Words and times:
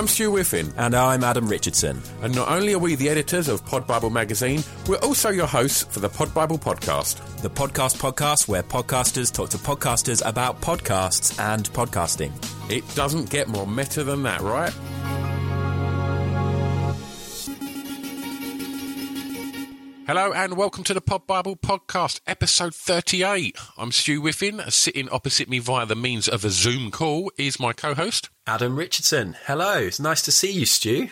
I'm 0.00 0.08
Stu 0.08 0.30
Whiffin, 0.30 0.72
And 0.78 0.94
I'm 0.94 1.22
Adam 1.22 1.46
Richardson. 1.46 2.00
and 2.22 2.34
not 2.34 2.48
only 2.48 2.72
are 2.72 2.78
we 2.78 2.94
the 2.94 3.10
editors 3.10 3.48
of 3.48 3.62
Pod 3.66 3.86
Bible 3.86 4.08
magazine, 4.08 4.62
we're 4.88 4.96
also 4.96 5.28
your 5.28 5.46
hosts 5.46 5.82
for 5.82 6.00
the 6.00 6.08
Pod 6.08 6.32
Bible 6.32 6.56
podcast. 6.56 7.20
The 7.42 7.50
podcast 7.50 7.98
podcast 7.98 8.48
where 8.48 8.62
podcasters 8.62 9.30
talk 9.30 9.50
to 9.50 9.58
podcasters 9.58 10.26
about 10.26 10.58
podcasts 10.62 11.38
and 11.38 11.70
podcasting. 11.74 12.32
It 12.70 12.82
doesn't 12.94 13.28
get 13.28 13.48
more 13.48 13.66
meta 13.66 14.02
than 14.02 14.22
that, 14.22 14.40
right? 14.40 14.72
Hello 20.10 20.32
and 20.32 20.56
welcome 20.56 20.82
to 20.82 20.92
the 20.92 21.00
Pod 21.00 21.28
Bible 21.28 21.54
podcast, 21.54 22.18
episode 22.26 22.74
38. 22.74 23.56
I'm 23.78 23.92
Stu 23.92 24.20
Whiffin. 24.20 24.60
Sitting 24.68 25.08
opposite 25.08 25.48
me 25.48 25.60
via 25.60 25.86
the 25.86 25.94
means 25.94 26.26
of 26.26 26.44
a 26.44 26.50
Zoom 26.50 26.90
call 26.90 27.30
is 27.38 27.60
my 27.60 27.72
co-host. 27.72 28.28
Adam 28.44 28.74
Richardson. 28.74 29.36
Hello. 29.44 29.74
It's 29.78 30.00
nice 30.00 30.20
to 30.22 30.32
see 30.32 30.50
you, 30.50 30.66
Stu. 30.66 31.10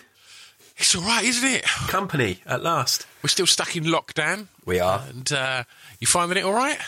It's 0.77 0.97
all 0.97 1.03
right, 1.03 1.23
isn't 1.25 1.49
it? 1.49 1.63
Company 1.63 2.41
at 2.45 2.65
last. 2.65 3.07
We're 3.23 3.29
still 3.29 3.47
stuck 3.47 3.77
in 3.77 3.85
lockdown, 3.85 4.49
We 4.65 4.81
are. 4.81 5.05
and 5.09 5.33
uh, 5.33 5.63
you 6.01 6.09
finding 6.09 6.37
it 6.39 6.45
all 6.45 6.53
right? 6.53 6.79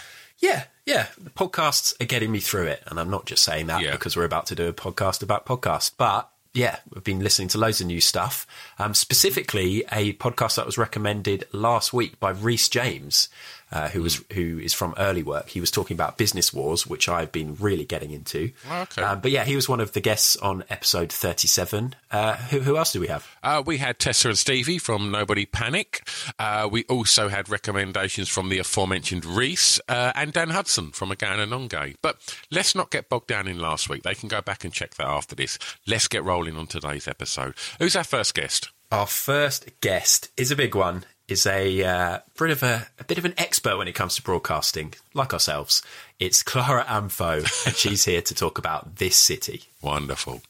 Yeah, 0.40 0.64
yeah. 0.86 1.06
The 1.16 1.30
podcasts 1.30 1.94
are 2.02 2.06
getting 2.06 2.32
me 2.32 2.40
through 2.40 2.66
it. 2.66 2.82
And 2.86 2.98
I'm 2.98 3.10
not 3.10 3.26
just 3.26 3.44
saying 3.44 3.68
that 3.68 3.82
Yeah. 3.82 3.92
because 3.92 4.16
we're 4.16 4.24
about 4.24 4.46
to 4.46 4.56
do 4.56 4.66
a 4.66 4.72
podcast 4.72 5.22
about 5.22 5.46
podcasts. 5.46 5.92
But 5.96 6.28
yeah, 6.52 6.78
we've 6.92 7.04
been 7.04 7.20
listening 7.20 7.48
to 7.48 7.58
loads 7.58 7.80
of 7.80 7.86
new 7.86 8.00
stuff. 8.00 8.46
Um, 8.78 8.94
specifically, 8.94 9.84
a 9.92 10.14
podcast 10.14 10.56
that 10.56 10.66
was 10.66 10.78
recommended 10.78 11.46
last 11.52 11.92
week 11.92 12.18
by 12.18 12.30
Rhys 12.30 12.68
James, 12.68 13.28
uh, 13.72 13.88
who 13.88 14.02
was 14.02 14.22
who 14.32 14.58
is 14.58 14.74
from 14.74 14.94
Early 14.98 15.22
Work. 15.22 15.48
He 15.48 15.60
was 15.60 15.70
talking 15.70 15.94
about 15.94 16.18
business 16.18 16.52
wars, 16.52 16.86
which 16.86 17.08
I've 17.08 17.32
been 17.32 17.54
really 17.56 17.84
getting 17.84 18.10
into. 18.10 18.52
Oh, 18.70 18.82
okay. 18.82 19.02
Um, 19.02 19.20
but 19.20 19.30
yeah, 19.30 19.44
he 19.44 19.56
was 19.56 19.68
one 19.68 19.80
of 19.80 19.92
the 19.92 20.00
guests 20.00 20.36
on 20.36 20.64
episode 20.70 21.12
37. 21.12 21.94
Uh, 22.10 22.36
who, 22.36 22.60
who 22.60 22.76
else 22.76 22.92
do 22.92 23.00
we 23.00 23.08
have? 23.08 23.26
Uh, 23.42 23.62
we 23.64 23.78
had 23.78 23.98
Tessa 23.98 24.28
and 24.28 24.38
Stevie 24.38 24.78
from 24.78 25.10
Nobody 25.10 25.46
Panic. 25.46 26.06
Uh, 26.38 26.68
we 26.70 26.84
also 26.84 27.28
had 27.28 27.48
recommendations 27.48 28.28
from 28.28 28.48
the 28.48 28.58
aforementioned 28.58 29.24
Rhys 29.24 29.80
uh, 29.88 30.12
and 30.14 30.32
Dan 30.32 30.50
Hudson 30.50 30.90
from 30.90 31.10
A 31.10 31.16
Gay 31.16 31.26
and 31.26 31.40
A 31.40 31.46
NonGay. 31.46 31.96
But 32.02 32.36
let's 32.50 32.74
not 32.74 32.90
get 32.90 33.08
bogged 33.08 33.28
down 33.28 33.46
in 33.46 33.58
last 33.58 33.88
week. 33.88 34.02
They 34.02 34.14
can 34.14 34.28
go 34.28 34.40
back 34.40 34.64
and 34.64 34.72
check 34.72 34.94
that 34.94 35.06
after 35.06 35.34
this. 35.34 35.58
Let's 35.86 36.08
get 36.08 36.24
rolling 36.24 36.56
on 36.56 36.66
today's 36.66 37.06
episode. 37.06 37.54
Who's 37.78 37.96
our 37.96 38.04
first 38.04 38.34
guest? 38.34 38.70
Our 38.92 39.06
first 39.06 39.80
guest 39.80 40.30
is 40.36 40.50
a 40.50 40.56
big 40.56 40.74
one. 40.74 41.04
Is 41.30 41.46
a 41.46 41.84
uh, 41.84 42.18
bit 42.36 42.50
of 42.50 42.64
a, 42.64 42.88
a 42.98 43.04
bit 43.04 43.16
of 43.16 43.24
an 43.24 43.34
expert 43.38 43.78
when 43.78 43.86
it 43.86 43.92
comes 43.92 44.16
to 44.16 44.22
broadcasting, 44.22 44.94
like 45.14 45.32
ourselves. 45.32 45.80
It's 46.18 46.42
Clara 46.42 46.82
Amfo, 46.82 47.66
and 47.66 47.76
she's 47.76 48.04
here 48.04 48.20
to 48.20 48.34
talk 48.34 48.58
about 48.58 48.96
this 48.96 49.14
city. 49.14 49.62
Wonderful. 49.80 50.42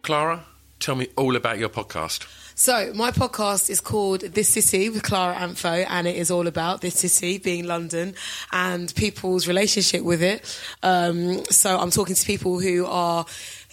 Clara, 0.00 0.46
tell 0.80 0.94
me 0.94 1.08
all 1.14 1.36
about 1.36 1.58
your 1.58 1.68
podcast. 1.68 2.26
So, 2.54 2.92
my 2.94 3.10
podcast 3.10 3.70
is 3.70 3.80
called 3.80 4.20
This 4.20 4.50
City 4.50 4.90
with 4.90 5.02
Clara 5.02 5.34
Amfo, 5.34 5.86
and 5.88 6.06
it 6.06 6.16
is 6.16 6.30
all 6.30 6.46
about 6.46 6.80
this 6.80 7.00
city 7.00 7.38
being 7.38 7.64
London 7.64 8.14
and 8.52 8.94
people's 8.94 9.48
relationship 9.48 10.02
with 10.04 10.22
it. 10.22 10.60
Um, 10.82 11.44
so, 11.46 11.78
I'm 11.78 11.90
talking 11.90 12.14
to 12.14 12.26
people 12.26 12.60
who 12.60 12.86
are 12.86 13.24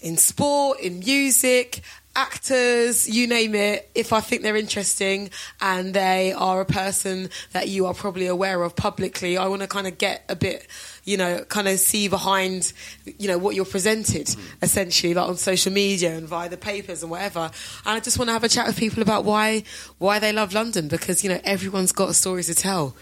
in 0.02 0.18
sport, 0.18 0.80
in 0.80 1.00
music, 1.00 1.82
actors, 2.16 3.10
you 3.10 3.28
name 3.28 3.56
it. 3.56 3.90
If 3.96 4.14
I 4.14 4.20
think 4.20 4.42
they're 4.42 4.56
interesting 4.56 5.30
and 5.62 5.94
they 5.94 6.34
are 6.34 6.62
a 6.62 6.66
person 6.66 7.30
that 7.54 7.70
you 7.70 7.86
are 7.86 7.94
probably 7.94 8.28
aware 8.28 8.62
of 8.64 8.76
publicly, 8.76 9.38
I 9.38 9.48
want 9.48 9.62
to 9.62 9.68
kind 9.68 9.88
of 9.88 9.98
get 9.98 10.26
a 10.28 10.36
bit 10.36 10.68
you 11.10 11.18
know, 11.18 11.44
kind 11.46 11.68
of 11.68 11.80
see 11.80 12.08
behind, 12.08 12.72
you 13.18 13.28
know, 13.28 13.40
what 13.40 13.56
you're 13.56 13.66
presented 13.66 14.28
mm. 14.28 14.40
essentially, 14.62 15.16
like 15.16 15.28
on 15.28 15.38
social 15.38 15.74
media 15.74 16.16
and 16.16 16.28
via 16.28 16.48
the 16.50 16.58
papers 16.58 17.02
and 17.02 17.10
whatever. 17.10 17.40
And 17.40 17.52
I 17.96 18.00
just 18.00 18.20
want 18.20 18.28
to 18.30 18.34
have 18.34 18.44
a 18.44 18.50
chat 18.50 18.68
with 18.68 18.78
people 18.78 19.02
about 19.02 19.26
why 19.26 19.64
why 19.98 20.20
they 20.20 20.32
love 20.32 20.54
London 20.54 20.88
because 20.88 21.24
you 21.24 21.30
know 21.32 21.40
everyone's 21.44 21.92
got 21.92 22.10
a 22.10 22.14
story 22.14 22.44
to 22.44 22.54
tell. 22.54 22.96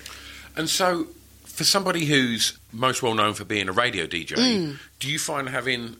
And 0.55 0.69
so, 0.69 1.07
for 1.43 1.65
somebody 1.65 2.05
who's 2.05 2.57
most 2.71 3.03
well 3.03 3.13
known 3.13 3.33
for 3.33 3.43
being 3.43 3.67
a 3.67 3.73
radio 3.73 4.07
DJ, 4.07 4.35
mm. 4.35 4.79
do 4.99 5.11
you 5.11 5.19
find 5.19 5.49
having 5.49 5.97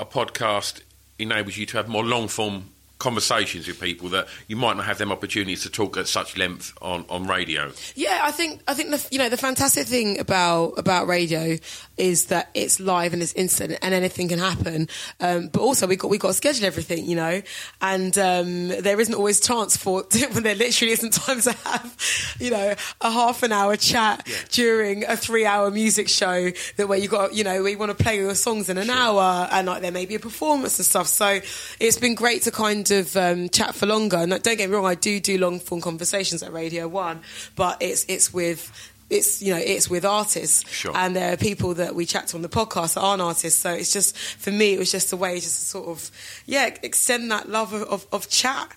a 0.00 0.04
podcast 0.04 0.82
enables 1.18 1.56
you 1.56 1.66
to 1.66 1.76
have 1.76 1.88
more 1.88 2.04
long 2.04 2.28
form 2.28 2.70
conversations 3.04 3.68
with 3.68 3.78
people 3.78 4.08
that 4.08 4.26
you 4.48 4.56
might 4.56 4.78
not 4.78 4.86
have 4.86 4.96
them 4.96 5.12
opportunities 5.12 5.62
to 5.62 5.70
talk 5.70 5.98
at 5.98 6.08
such 6.08 6.38
length 6.38 6.72
on, 6.80 7.04
on 7.10 7.26
radio? 7.26 7.70
Yeah, 7.94 8.22
I 8.24 8.30
think 8.30 8.62
I 8.66 8.72
think 8.72 8.90
the 8.90 9.06
you 9.10 9.18
know 9.18 9.28
the 9.28 9.36
fantastic 9.36 9.86
thing 9.86 10.18
about 10.18 10.78
about 10.78 11.06
radio 11.06 11.58
is 11.98 12.26
that 12.26 12.48
it's 12.54 12.80
live 12.80 13.12
and 13.12 13.22
it's 13.22 13.34
instant 13.34 13.78
and 13.82 13.94
anything 13.94 14.28
can 14.28 14.38
happen. 14.38 14.88
Um, 15.20 15.48
but 15.48 15.60
also 15.60 15.86
we 15.86 15.96
got 15.96 16.10
we 16.10 16.16
got 16.16 16.28
to 16.28 16.34
schedule 16.34 16.64
everything, 16.64 17.04
you 17.04 17.16
know, 17.16 17.42
and 17.82 18.16
um, 18.16 18.68
there 18.68 18.98
isn't 18.98 19.14
always 19.14 19.38
chance 19.38 19.76
for 19.76 20.04
when 20.32 20.42
there 20.42 20.54
literally 20.54 20.92
isn't 20.92 21.12
time 21.12 21.42
to 21.42 21.52
have 21.52 22.36
you 22.40 22.50
know 22.50 22.74
a 23.02 23.10
half 23.10 23.42
an 23.42 23.52
hour 23.52 23.76
chat 23.76 24.26
during 24.50 25.04
a 25.04 25.16
three 25.16 25.44
hour 25.44 25.70
music 25.70 26.08
show 26.08 26.50
that 26.76 26.88
where 26.88 26.98
you 26.98 27.08
got 27.08 27.34
you 27.34 27.44
know 27.44 27.62
we 27.62 27.76
want 27.76 27.96
to 27.96 28.02
play 28.02 28.16
your 28.16 28.34
songs 28.34 28.70
in 28.70 28.78
an 28.78 28.88
hour 28.88 29.46
and 29.52 29.66
like 29.66 29.82
there 29.82 29.92
may 29.92 30.06
be 30.06 30.14
a 30.14 30.20
performance 30.20 30.78
and 30.78 30.86
stuff. 30.86 31.06
So 31.06 31.40
it's 31.78 31.98
been 31.98 32.14
great 32.14 32.42
to 32.44 32.50
kind 32.50 32.90
of 32.90 32.93
um, 33.16 33.48
chat 33.48 33.74
for 33.74 33.86
longer. 33.86 34.16
And 34.18 34.30
don't 34.30 34.56
get 34.58 34.68
me 34.70 34.76
wrong, 34.76 34.86
I 34.86 34.94
do 34.94 35.20
do 35.20 35.38
long 35.38 35.60
form 35.60 35.80
conversations 35.80 36.42
at 36.42 36.52
Radio 36.52 36.88
One, 36.88 37.20
but 37.56 37.82
it's 37.82 38.04
it's 38.08 38.32
with 38.32 38.70
it's 39.10 39.42
you 39.42 39.52
know 39.52 39.60
it's 39.60 39.90
with 39.90 40.04
artists 40.04 40.68
Sure. 40.70 40.96
and 40.96 41.14
there 41.14 41.34
are 41.34 41.36
people 41.36 41.74
that 41.74 41.94
we 41.94 42.06
chat 42.06 42.28
to 42.28 42.36
on 42.36 42.42
the 42.42 42.48
podcast 42.48 42.94
that 42.94 43.02
aren't 43.02 43.20
artists 43.20 43.60
so 43.60 43.70
it's 43.70 43.92
just 43.92 44.16
for 44.16 44.50
me 44.50 44.72
it 44.72 44.78
was 44.78 44.90
just 44.90 45.12
a 45.12 45.16
way 45.16 45.34
just 45.34 45.60
to 45.60 45.64
sort 45.66 45.88
of 45.88 46.10
yeah 46.46 46.74
extend 46.82 47.30
that 47.30 47.46
love 47.48 47.74
of, 47.74 47.82
of, 47.82 48.06
of 48.12 48.28
chat 48.30 48.74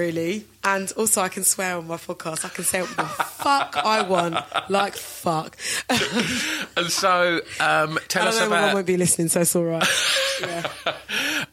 really 0.00 0.44
and 0.64 0.92
also 0.96 1.20
I 1.22 1.28
can 1.28 1.44
swear 1.44 1.76
on 1.76 1.86
my 1.86 1.96
podcast 1.96 2.44
I 2.44 2.48
can 2.48 2.64
say 2.64 2.80
what 2.82 2.96
the 2.96 3.04
fuck 3.04 3.76
I 3.76 4.02
want 4.02 4.36
like 4.70 4.94
fuck 4.94 5.56
And 6.76 6.90
so, 6.90 7.40
um, 7.60 7.98
tell 8.08 8.24
I 8.24 8.28
us 8.28 8.40
know 8.40 8.46
about. 8.46 8.74
won't 8.74 8.86
be 8.86 8.96
listening 8.96 9.28
so 9.28 9.40
it's 9.42 9.54
alright 9.56 9.86
yeah. 10.40 10.66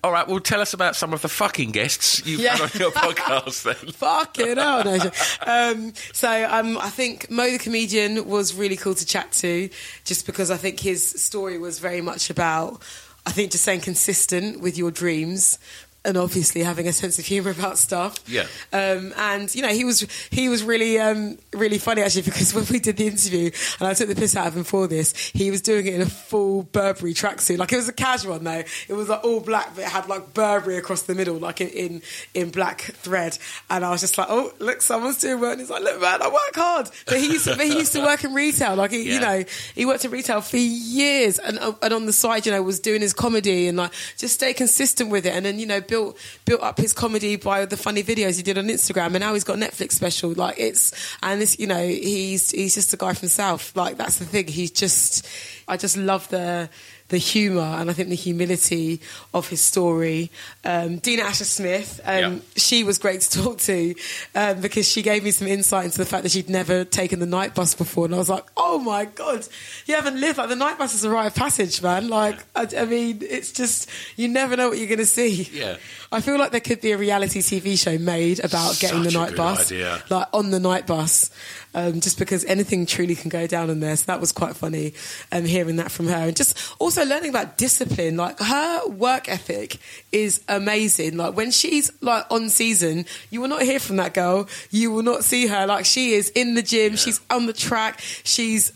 All 0.04 0.12
right, 0.12 0.28
well, 0.28 0.40
tell 0.40 0.62
us 0.62 0.74
about 0.74 0.96
some 0.96 1.12
of 1.12 1.22
the 1.22 1.28
fucking 1.28 1.72
guests 1.72 2.26
you've 2.26 2.40
Yeah. 2.40 2.56
had 2.56 2.62
on 2.74 2.80
your 2.80 2.92
podcast 2.92 3.64
then. 3.64 3.76
Fucking 3.94 4.56
hell, 4.58 4.84
no. 4.86 5.12
Um, 5.46 5.94
so 6.14 6.48
um, 6.50 6.78
I 6.78 6.90
think 6.90 7.30
Mo 7.30 7.50
the 7.52 7.58
comedian 7.58 8.28
was 8.28 8.54
really 8.54 8.78
cool 8.78 8.94
to 8.96 9.06
chat 9.06 9.32
to, 9.34 9.70
just 10.06 10.26
because 10.26 10.52
I 10.52 10.56
think 10.58 10.80
his 10.80 11.06
story 11.22 11.58
was 11.58 11.80
very 11.80 12.00
much 12.02 12.30
about, 12.30 12.82
I 13.26 13.32
think, 13.32 13.52
just 13.52 13.64
staying 13.64 13.82
consistent 13.82 14.62
with 14.62 14.78
your 14.78 14.92
dreams. 14.92 15.58
And 16.08 16.16
obviously 16.18 16.64
having 16.64 16.88
a 16.88 16.94
sense 16.94 17.20
of 17.20 17.26
humour 17.26 17.52
about 17.52 17.78
stuff. 17.78 18.16
Yeah. 18.28 18.46
Um, 18.72 19.14
and 19.18 19.54
you 19.54 19.62
know 19.62 19.68
he 19.74 19.84
was 19.84 20.08
he 20.32 20.48
was 20.48 20.64
really 20.64 20.98
um, 21.00 21.38
really 21.54 21.78
funny 21.78 22.02
actually 22.02 22.22
because 22.22 22.54
when 22.56 22.66
we 22.72 22.80
did 22.80 22.96
the 22.96 23.08
interview 23.08 23.52
and 23.80 23.88
I 23.90 23.94
took 23.94 24.08
the 24.08 24.16
piss 24.16 24.36
out 24.38 24.48
of 24.48 24.56
him 24.56 24.64
for 24.64 24.88
this, 24.88 25.12
he 25.34 25.52
was 25.52 25.62
doing 25.62 25.86
it 25.86 25.96
in 25.96 26.02
a 26.02 26.06
full 26.06 26.64
Burberry 26.64 27.14
tracksuit. 27.14 27.58
Like 27.58 27.74
it 27.74 27.76
was 27.76 27.90
a 27.90 27.94
casual 27.94 28.32
one 28.34 28.46
though. 28.46 28.64
It 28.88 28.94
was 28.94 29.10
like 29.10 29.24
all 29.26 29.42
black, 29.42 29.76
but 29.76 29.82
it 29.84 29.90
had 29.90 30.08
like 30.08 30.34
Burberry 30.34 30.78
across 30.78 31.02
the 31.02 31.14
middle, 31.14 31.36
like 31.38 31.60
in 31.60 31.68
in, 31.70 32.02
in 32.34 32.50
black 32.52 32.82
thread. 32.82 33.38
And 33.70 33.84
I 33.84 33.90
was 33.90 34.00
just 34.00 34.18
like, 34.18 34.28
oh 34.30 34.54
look, 34.60 34.82
someone's 34.82 35.18
doing 35.20 35.42
work. 35.42 35.52
And 35.52 35.60
he's 35.62 35.70
like, 35.70 35.84
look 35.84 36.00
man, 36.00 36.22
I 36.22 36.28
work 36.30 36.56
hard. 36.56 36.90
But 37.06 37.18
he 37.18 37.34
used 37.34 37.46
to, 37.46 37.58
but 37.58 37.66
he 37.66 37.78
used 37.78 37.92
to 37.94 38.02
work 38.02 38.24
in 38.24 38.34
retail. 38.34 38.76
Like 38.78 38.92
he, 38.92 39.04
Yeah. 39.10 39.14
you 39.16 39.20
know, 39.20 39.44
he 39.76 39.86
worked 39.86 40.06
in 40.06 40.12
retail 40.12 40.40
for 40.40 40.56
years, 40.58 41.38
and 41.38 41.60
and 41.82 41.94
on 41.94 42.06
the 42.06 42.14
side, 42.14 42.46
you 42.46 42.52
know, 42.54 42.62
was 42.64 42.80
doing 42.80 43.02
his 43.02 43.14
comedy 43.14 43.68
and 43.68 43.78
like 43.78 43.92
just 44.18 44.36
stay 44.36 44.54
consistent 44.54 45.10
with 45.10 45.26
it. 45.26 45.34
And 45.34 45.46
then 45.46 45.60
you 45.60 45.66
know 45.66 45.82
built 45.98 46.18
built 46.46 46.62
up 46.62 46.78
his 46.78 46.94
comedy 46.94 47.36
by 47.36 47.66
the 47.66 47.78
funny 47.78 48.04
videos 48.04 48.38
he 48.38 48.44
did 48.44 48.58
on 48.58 48.66
Instagram, 48.66 49.08
and 49.08 49.20
now 49.20 49.34
he's 49.34 49.44
got 49.44 49.58
Netflix 49.58 49.94
special. 49.94 50.32
Like 50.32 50.56
it's 50.60 50.94
and 51.24 51.42
this, 51.42 51.60
you 51.60 51.68
know, 51.68 51.86
he's 51.86 52.52
he's 52.52 52.76
just 52.76 52.94
a 52.94 52.98
guy 52.98 53.14
from 53.14 53.30
South. 53.30 53.76
Like 53.76 53.98
that's 53.98 54.18
the 54.18 54.26
thing. 54.26 54.48
He's 54.48 54.72
just, 54.72 55.28
I 55.68 55.78
just 55.78 55.98
love 55.98 56.28
the 56.30 56.70
the 57.10 57.18
humour 57.18 57.62
and 57.62 57.90
I 57.90 57.94
think 57.94 58.10
the 58.10 58.16
humility 58.16 59.00
of 59.34 59.48
his 59.48 59.62
story. 59.62 60.30
Um, 60.66 60.98
Dina 60.98 61.24
Asher 61.24 61.46
Smith, 61.46 62.02
um, 62.06 62.18
Yeah. 62.18 62.36
she 62.58 62.84
was 62.84 62.98
great 62.98 63.22
to 63.22 63.42
talk 63.44 63.60
to 63.60 63.96
um, 64.36 64.60
because 64.60 64.88
she 64.88 65.02
gave 65.02 65.24
me 65.24 65.32
some 65.32 65.48
insight 65.48 65.86
into 65.86 65.98
the 66.00 66.06
fact 66.06 66.24
that 66.24 66.32
she'd 66.34 66.50
never 66.50 66.84
taken 66.84 67.20
the 67.20 67.26
night 67.26 67.56
bus 67.56 67.76
before, 67.76 68.06
and 68.06 68.14
I 68.14 68.18
was 68.18 68.30
like, 68.30 68.44
"Oh 68.58 68.78
my 68.80 69.06
god, 69.06 69.48
you 69.86 69.96
haven't 69.96 70.20
lived 70.20 70.38
like 70.38 70.50
the 70.50 70.56
night 70.58 70.78
bus 70.78 70.94
is 70.96 71.04
a 71.06 71.10
rite 71.10 71.28
of 71.28 71.36
passage, 71.36 71.82
man." 71.82 72.10
Like, 72.10 72.40
I, 72.56 72.68
I 72.78 72.86
mean, 72.86 73.20
it's 73.22 73.52
just 73.54 73.90
you 74.18 74.28
never 74.28 74.58
know 74.58 74.70
what 74.70 74.78
you're 74.78 74.88
going 74.88 74.98
to 75.00 75.06
see. 75.06 75.44
Yeah. 75.54 75.78
I 76.12 76.22
feel 76.22 76.38
like 76.38 76.52
there 76.52 76.62
could 76.62 76.82
be 76.82 76.92
a 76.92 76.98
reality 76.98 77.40
TV 77.42 77.78
show 77.82 77.98
made 77.98 78.44
about 78.44 78.80
getting 78.80 79.04
the 79.04 79.12
night 79.12 79.36
bus, 79.36 79.72
idea. 79.72 80.04
like 80.10 80.28
on 80.34 80.52
the 80.52 80.60
night 80.60 80.86
bus, 80.88 81.30
um, 81.78 82.02
just 82.02 82.18
because 82.18 82.44
anything 82.46 82.88
truly 82.88 83.14
can 83.14 83.30
go 83.30 83.46
down 83.46 83.70
in 83.70 83.82
there. 83.82 83.96
So 83.96 84.06
that 84.08 84.20
was 84.20 84.32
quite 84.32 84.56
funny, 84.56 84.94
um, 85.32 85.46
hearing 85.46 85.76
that 85.76 85.92
from 85.92 86.08
her, 86.08 86.28
and 86.28 86.36
just 86.36 86.58
also 86.80 87.06
learning 87.06 87.30
about 87.30 87.56
discipline. 87.58 88.18
Like 88.18 88.40
her 88.40 88.88
work 88.88 89.30
ethic 89.30 89.78
is 90.12 90.44
amazing. 90.50 91.18
Like 91.18 91.38
when 91.38 91.52
she's 91.52 91.92
like 92.02 92.26
on 92.32 92.50
season, 92.50 93.06
you 93.30 93.42
will 93.42 93.48
not 93.48 93.62
hear 93.62 93.80
from 93.80 93.98
that 93.98 94.16
girl. 94.16 94.50
You 94.72 94.92
will 94.92 95.04
not 95.04 95.24
see 95.24 95.46
her. 95.46 95.68
Like 95.68 95.86
she 95.86 96.14
is 96.14 96.30
in 96.32 96.56
the 96.56 96.64
gym. 96.64 96.96
She's 96.96 97.22
on 97.30 97.46
the 97.46 97.54
track. 97.54 98.00
She's 98.24 98.72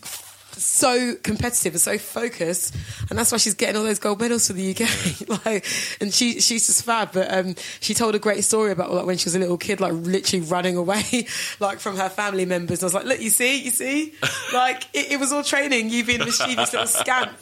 so 0.54 1.14
competitive 1.16 1.74
and 1.74 1.80
so 1.80 1.98
focused, 1.98 2.74
and 3.08 3.18
that's 3.18 3.32
why 3.32 3.38
she's 3.38 3.54
getting 3.54 3.76
all 3.76 3.84
those 3.84 3.98
gold 3.98 4.20
medals 4.20 4.46
for 4.46 4.52
the 4.52 4.70
UK. 4.70 5.28
like, 5.46 5.66
and 6.00 6.12
she 6.12 6.40
she's 6.40 6.66
just 6.66 6.84
fab. 6.84 7.12
But 7.12 7.32
um, 7.32 7.54
she 7.80 7.94
told 7.94 8.14
a 8.14 8.18
great 8.18 8.44
story 8.44 8.70
about 8.70 8.92
like 8.92 9.06
when 9.06 9.18
she 9.18 9.26
was 9.26 9.34
a 9.34 9.38
little 9.38 9.58
kid, 9.58 9.80
like 9.80 9.92
literally 9.92 10.44
running 10.46 10.76
away, 10.76 11.26
like 11.60 11.80
from 11.80 11.96
her 11.96 12.08
family 12.08 12.44
members. 12.44 12.78
And 12.78 12.84
I 12.84 12.86
was 12.86 12.94
like, 12.94 13.04
look, 13.04 13.20
you 13.20 13.30
see, 13.30 13.62
you 13.62 13.70
see, 13.70 14.14
like 14.54 14.84
it, 14.94 15.12
it 15.12 15.20
was 15.20 15.32
all 15.32 15.42
training. 15.42 15.90
You 15.90 16.04
being 16.04 16.20
a 16.20 16.24
mischievous 16.24 16.72
little 16.72 16.86
scamp 16.86 17.38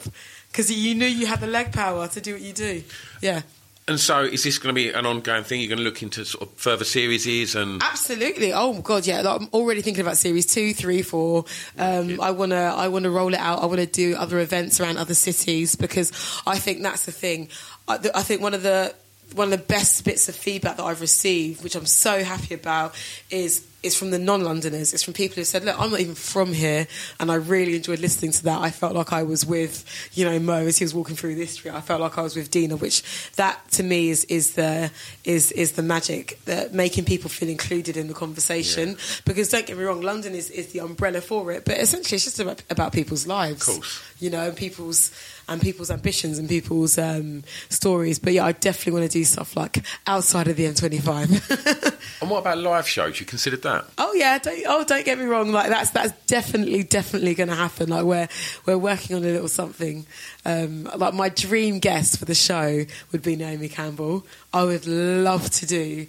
because 0.51 0.71
you 0.71 0.95
knew 0.95 1.05
you 1.05 1.25
had 1.25 1.39
the 1.39 1.47
leg 1.47 1.71
power 1.71 2.07
to 2.09 2.21
do 2.21 2.33
what 2.33 2.41
you 2.41 2.53
do. 2.53 2.83
Yeah. 3.21 3.41
And 3.87 3.99
so, 3.99 4.21
is 4.21 4.43
this 4.43 4.57
going 4.57 4.73
to 4.73 4.79
be 4.79 4.89
an 4.89 5.05
ongoing 5.05 5.43
thing? 5.43 5.59
You're 5.59 5.69
going 5.69 5.79
to 5.79 5.83
look 5.83 6.03
into 6.03 6.23
sort 6.23 6.47
of 6.47 6.53
further 6.55 6.85
series 6.85 7.55
and 7.55 7.81
Absolutely. 7.81 8.53
Oh 8.53 8.79
god, 8.81 9.07
yeah. 9.07 9.21
Like, 9.21 9.41
I'm 9.41 9.49
already 9.53 9.81
thinking 9.81 10.01
about 10.01 10.17
series 10.17 10.45
two, 10.45 10.73
three, 10.73 11.01
four. 11.01 11.45
Um, 11.77 12.21
I 12.21 12.31
wanna, 12.31 12.55
I 12.55 12.87
wanna 12.89 13.09
roll 13.09 13.33
it 13.33 13.39
out. 13.39 13.63
I 13.63 13.65
wanna 13.65 13.87
do 13.87 14.15
other 14.15 14.39
events 14.39 14.79
around 14.79 14.97
other 14.97 15.15
cities 15.15 15.75
because 15.75 16.11
I 16.45 16.57
think 16.57 16.83
that's 16.83 17.05
the 17.05 17.11
thing. 17.11 17.49
I, 17.87 17.97
th- 17.97 18.13
I 18.15 18.21
think 18.21 18.41
one 18.41 18.53
of 18.53 18.63
the 18.63 18.93
one 19.33 19.51
of 19.51 19.59
the 19.59 19.65
best 19.65 20.03
bits 20.05 20.29
of 20.29 20.35
feedback 20.35 20.77
that 20.77 20.83
I've 20.83 21.01
received, 21.01 21.63
which 21.63 21.75
I'm 21.75 21.85
so 21.85 22.23
happy 22.23 22.53
about, 22.53 22.95
is 23.29 23.65
is 23.83 23.95
from 23.95 24.11
the 24.11 24.19
non-Londoners. 24.19 24.93
It's 24.93 25.03
from 25.03 25.13
people 25.13 25.35
who 25.35 25.43
said, 25.43 25.63
"Look, 25.65 25.79
I'm 25.79 25.91
not 25.91 25.99
even 25.99 26.15
from 26.15 26.53
here, 26.53 26.87
and 27.19 27.31
I 27.31 27.35
really 27.35 27.75
enjoyed 27.75 27.99
listening 27.99 28.31
to 28.33 28.43
that. 28.43 28.61
I 28.61 28.69
felt 28.69 28.93
like 28.93 29.11
I 29.11 29.23
was 29.23 29.45
with, 29.45 29.83
you 30.13 30.23
know, 30.25 30.37
Mo 30.39 30.65
as 30.67 30.77
he 30.77 30.85
was 30.85 30.93
walking 30.93 31.15
through 31.15 31.35
this 31.35 31.51
street. 31.53 31.73
I 31.73 31.81
felt 31.81 31.99
like 32.01 32.17
I 32.17 32.21
was 32.21 32.35
with 32.35 32.51
Dina, 32.51 32.75
which 32.77 33.01
that 33.37 33.59
to 33.71 33.83
me 33.83 34.09
is 34.09 34.23
is 34.25 34.53
the 34.53 34.91
is 35.23 35.51
is 35.53 35.71
the 35.73 35.83
magic 35.83 36.39
that 36.45 36.73
making 36.73 37.05
people 37.05 37.29
feel 37.29 37.49
included 37.49 37.97
in 37.97 38.07
the 38.07 38.13
conversation. 38.13 38.97
Because 39.25 39.49
don't 39.49 39.65
get 39.65 39.77
me 39.77 39.83
wrong, 39.83 40.01
London 40.01 40.35
is 40.35 40.49
is 40.49 40.67
the 40.73 40.79
umbrella 40.79 41.21
for 41.21 41.51
it, 41.51 41.65
but 41.65 41.77
essentially 41.79 42.15
it's 42.17 42.25
just 42.25 42.39
about, 42.39 42.61
about 42.69 42.93
people's 42.93 43.25
lives, 43.25 43.67
Of 43.67 43.75
course. 43.75 44.01
you 44.19 44.29
know, 44.29 44.47
and 44.47 44.55
people's 44.55 45.11
and 45.51 45.61
people's 45.61 45.91
ambitions 45.91 46.39
and 46.39 46.47
people's 46.47 46.97
um, 46.97 47.43
stories. 47.69 48.19
But 48.19 48.33
yeah, 48.33 48.45
I 48.45 48.53
definitely 48.53 48.99
want 48.99 49.11
to 49.11 49.17
do 49.19 49.23
stuff 49.23 49.55
like 49.55 49.83
outside 50.07 50.47
of 50.47 50.55
the 50.55 50.65
M25. 50.65 51.99
and 52.21 52.29
what 52.29 52.39
about 52.39 52.57
live 52.57 52.87
shows? 52.87 53.19
You 53.19 53.25
considered 53.25 53.61
that? 53.63 53.85
Oh 53.97 54.13
yeah, 54.13 54.37
don't, 54.39 54.63
oh 54.67 54.83
don't 54.83 55.05
get 55.05 55.19
me 55.19 55.25
wrong. 55.25 55.51
Like 55.51 55.69
that's 55.69 55.91
that's 55.91 56.13
definitely 56.27 56.83
definitely 56.83 57.35
going 57.35 57.49
to 57.49 57.55
happen. 57.55 57.89
Like 57.89 58.05
we're 58.05 58.27
we're 58.65 58.77
working 58.77 59.15
on 59.15 59.23
a 59.23 59.27
little 59.27 59.47
something. 59.47 60.05
Um, 60.45 60.89
like 60.95 61.13
my 61.13 61.29
dream 61.29 61.79
guest 61.79 62.17
for 62.17 62.25
the 62.25 62.35
show 62.35 62.85
would 63.11 63.21
be 63.21 63.35
Naomi 63.35 63.69
Campbell. 63.69 64.25
I 64.53 64.63
would 64.63 64.87
love 64.87 65.49
to 65.49 65.65
do 65.65 66.07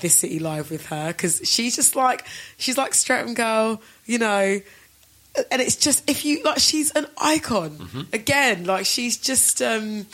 this 0.00 0.14
city 0.14 0.38
live 0.38 0.70
with 0.70 0.86
her 0.86 1.08
because 1.08 1.40
she's 1.44 1.74
just 1.76 1.96
like 1.96 2.26
she's 2.56 2.76
like 2.78 2.94
Streatham 2.94 3.34
girl, 3.34 3.80
you 4.06 4.18
know. 4.18 4.60
And 5.50 5.60
it's 5.62 5.76
just 5.76 6.08
if 6.08 6.24
you 6.24 6.42
like, 6.44 6.58
she's 6.58 6.90
an 6.92 7.06
icon 7.18 8.06
again. 8.12 8.64
Like 8.64 8.86
she's 8.86 9.16
just. 9.16 9.62
Um, 9.62 10.06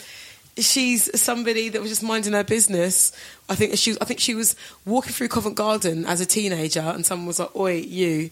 she's 0.57 1.19
somebody 1.19 1.67
that 1.67 1.81
was 1.81 1.91
just 1.91 2.01
minding 2.01 2.31
her 2.31 2.43
business. 2.43 3.11
I 3.49 3.55
think 3.55 3.77
she, 3.77 3.95
I 3.99 4.05
think 4.05 4.21
she 4.21 4.35
was 4.35 4.55
walking 4.85 5.11
through 5.11 5.27
Covent 5.27 5.55
Garden 5.55 6.05
as 6.05 6.21
a 6.21 6.25
teenager, 6.25 6.79
and 6.79 7.05
someone 7.05 7.27
was 7.27 7.39
like, 7.39 7.53
"Oi, 7.57 7.73
you, 7.73 8.29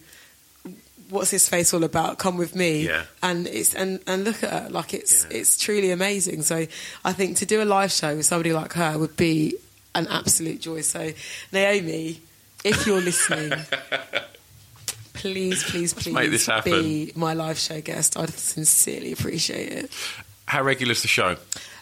what's 1.09 1.31
his 1.31 1.49
face 1.49 1.73
all 1.73 1.83
about? 1.83 2.19
Come 2.19 2.37
with 2.37 2.55
me." 2.55 2.85
Yeah. 2.87 3.03
And 3.21 3.45
it's 3.47 3.73
and 3.75 3.99
and 4.07 4.23
look 4.23 4.41
at 4.41 4.51
her, 4.51 4.69
like 4.69 4.93
it's 4.93 5.25
Yeah. 5.29 5.37
it's 5.39 5.57
truly 5.57 5.91
amazing. 5.91 6.43
So 6.43 6.65
I 7.03 7.11
think 7.13 7.35
to 7.37 7.45
do 7.45 7.61
a 7.61 7.65
live 7.65 7.91
show 7.91 8.15
with 8.15 8.25
somebody 8.25 8.53
like 8.53 8.71
her 8.73 8.97
would 8.97 9.17
be 9.17 9.55
an 9.93 10.07
absolute 10.07 10.61
joy. 10.61 10.79
So 10.81 11.11
Naomi, 11.51 12.21
if 12.63 12.87
you're 12.87 13.01
listening. 13.01 13.51
Please, 15.13 15.63
please, 15.63 15.93
please 15.93 16.13
make 16.13 16.31
this 16.31 16.45
happen. 16.47 16.71
be 16.71 17.11
my 17.15 17.33
live 17.33 17.57
show 17.57 17.81
guest. 17.81 18.17
I'd 18.17 18.29
sincerely 18.31 19.11
appreciate 19.11 19.71
it. 19.71 19.91
How 20.45 20.63
regular 20.63 20.91
is 20.91 21.01
the 21.01 21.07
show? 21.07 21.37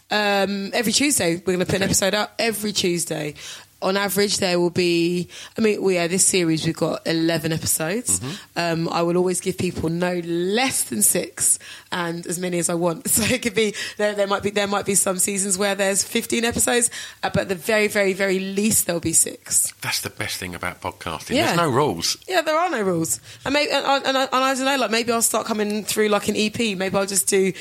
Um, 0.09 0.71
every 0.73 0.91
Tuesday, 0.91 1.35
we're 1.35 1.53
going 1.53 1.59
to 1.59 1.65
put 1.65 1.75
an 1.75 1.83
episode 1.83 2.13
out 2.13 2.31
every 2.37 2.73
Tuesday. 2.73 3.35
On 3.81 3.97
average, 3.97 4.37
there 4.37 4.59
will 4.59 4.69
be. 4.69 5.27
I 5.57 5.61
mean, 5.61 5.81
we 5.81 5.95
yeah, 5.95 6.07
this 6.07 6.25
series 6.25 6.65
we've 6.65 6.75
got 6.77 7.05
eleven 7.07 7.51
episodes. 7.51 8.21
Um, 8.55 8.87
I 8.89 9.01
will 9.01 9.17
always 9.17 9.41
give 9.41 9.57
people 9.57 9.89
no 9.89 10.19
less 10.25 10.83
than 10.83 11.01
six, 11.01 11.57
and 11.91 12.25
as 12.27 12.37
many 12.39 12.59
as 12.59 12.69
I 12.69 12.75
want. 12.75 13.07
So 13.11 13.23
it 13.23 13.41
could 13.41 13.55
be 13.55 13.73
there. 13.97 14.13
There 14.13 14.27
might 14.27 14.43
be 14.43 14.49
there 14.51 14.67
might 14.67 14.85
be 14.85 14.95
some 14.95 15.17
seasons 15.19 15.57
where 15.57 15.75
there's 15.75 16.03
fifteen 16.03 16.45
episodes, 16.45 16.89
uh, 17.23 17.29
but 17.33 17.49
the 17.49 17.55
very, 17.55 17.87
very, 17.87 18.13
very 18.13 18.39
least 18.39 18.85
there'll 18.85 19.01
be 19.01 19.13
six. 19.13 19.73
That's 19.81 20.01
the 20.01 20.09
best 20.09 20.37
thing 20.37 20.55
about 20.55 20.79
podcasting. 20.81 21.35
Yeah. 21.35 21.45
There's 21.47 21.57
no 21.57 21.69
rules. 21.69 22.17
Yeah, 22.27 22.41
there 22.41 22.57
are 22.57 22.69
no 22.69 22.81
rules, 22.81 23.19
and 23.45 23.53
maybe 23.53 23.71
and, 23.71 23.85
I- 23.85 23.97
and, 23.97 24.17
and 24.17 24.29
I 24.31 24.53
don't 24.55 24.65
know. 24.65 24.77
Like 24.77 24.91
maybe 24.91 25.11
I'll 25.11 25.21
start 25.21 25.45
coming 25.47 25.83
through 25.83 26.09
like 26.09 26.27
an 26.29 26.35
EP. 26.37 26.77
Maybe 26.77 26.95
I'll 26.95 27.05
just 27.05 27.27
do 27.27 27.51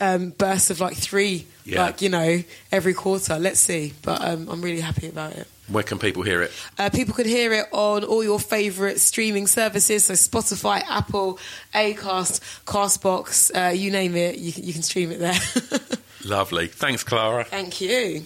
um, 0.00 0.30
bursts 0.30 0.70
of 0.70 0.80
like 0.80 0.96
three, 0.96 1.46
Yeah. 1.68 1.82
like 1.82 2.00
you 2.02 2.08
know, 2.08 2.42
every 2.72 2.94
quarter. 2.94 3.38
Let's 3.38 3.60
see. 3.60 3.92
But 4.02 4.24
um, 4.24 4.48
I'm 4.48 4.62
really 4.62 4.80
happy 4.80 5.08
about 5.08 5.32
it. 5.32 5.46
Where 5.68 5.84
can 5.84 5.98
people 5.98 6.22
hear 6.22 6.40
it? 6.40 6.50
Uh, 6.78 6.88
people 6.88 7.12
can 7.14 7.26
hear 7.26 7.52
it 7.52 7.66
on 7.72 8.02
all 8.02 8.24
your 8.24 8.40
favourite 8.40 9.00
streaming 9.00 9.46
services, 9.46 10.06
so 10.06 10.14
Spotify, 10.14 10.82
Apple, 10.88 11.38
Acast, 11.74 12.40
Castbox, 12.64 13.50
uh, 13.54 13.72
you 13.72 13.90
name 13.90 14.16
it, 14.16 14.38
you 14.38 14.50
can, 14.50 14.64
you 14.64 14.72
can 14.72 14.80
stream 14.82 15.10
it 15.10 15.18
there. 15.18 15.38
Lovely. 16.24 16.68
Thanks, 16.68 17.04
Clara. 17.04 17.44
Thank 17.44 17.82
you. 17.82 18.24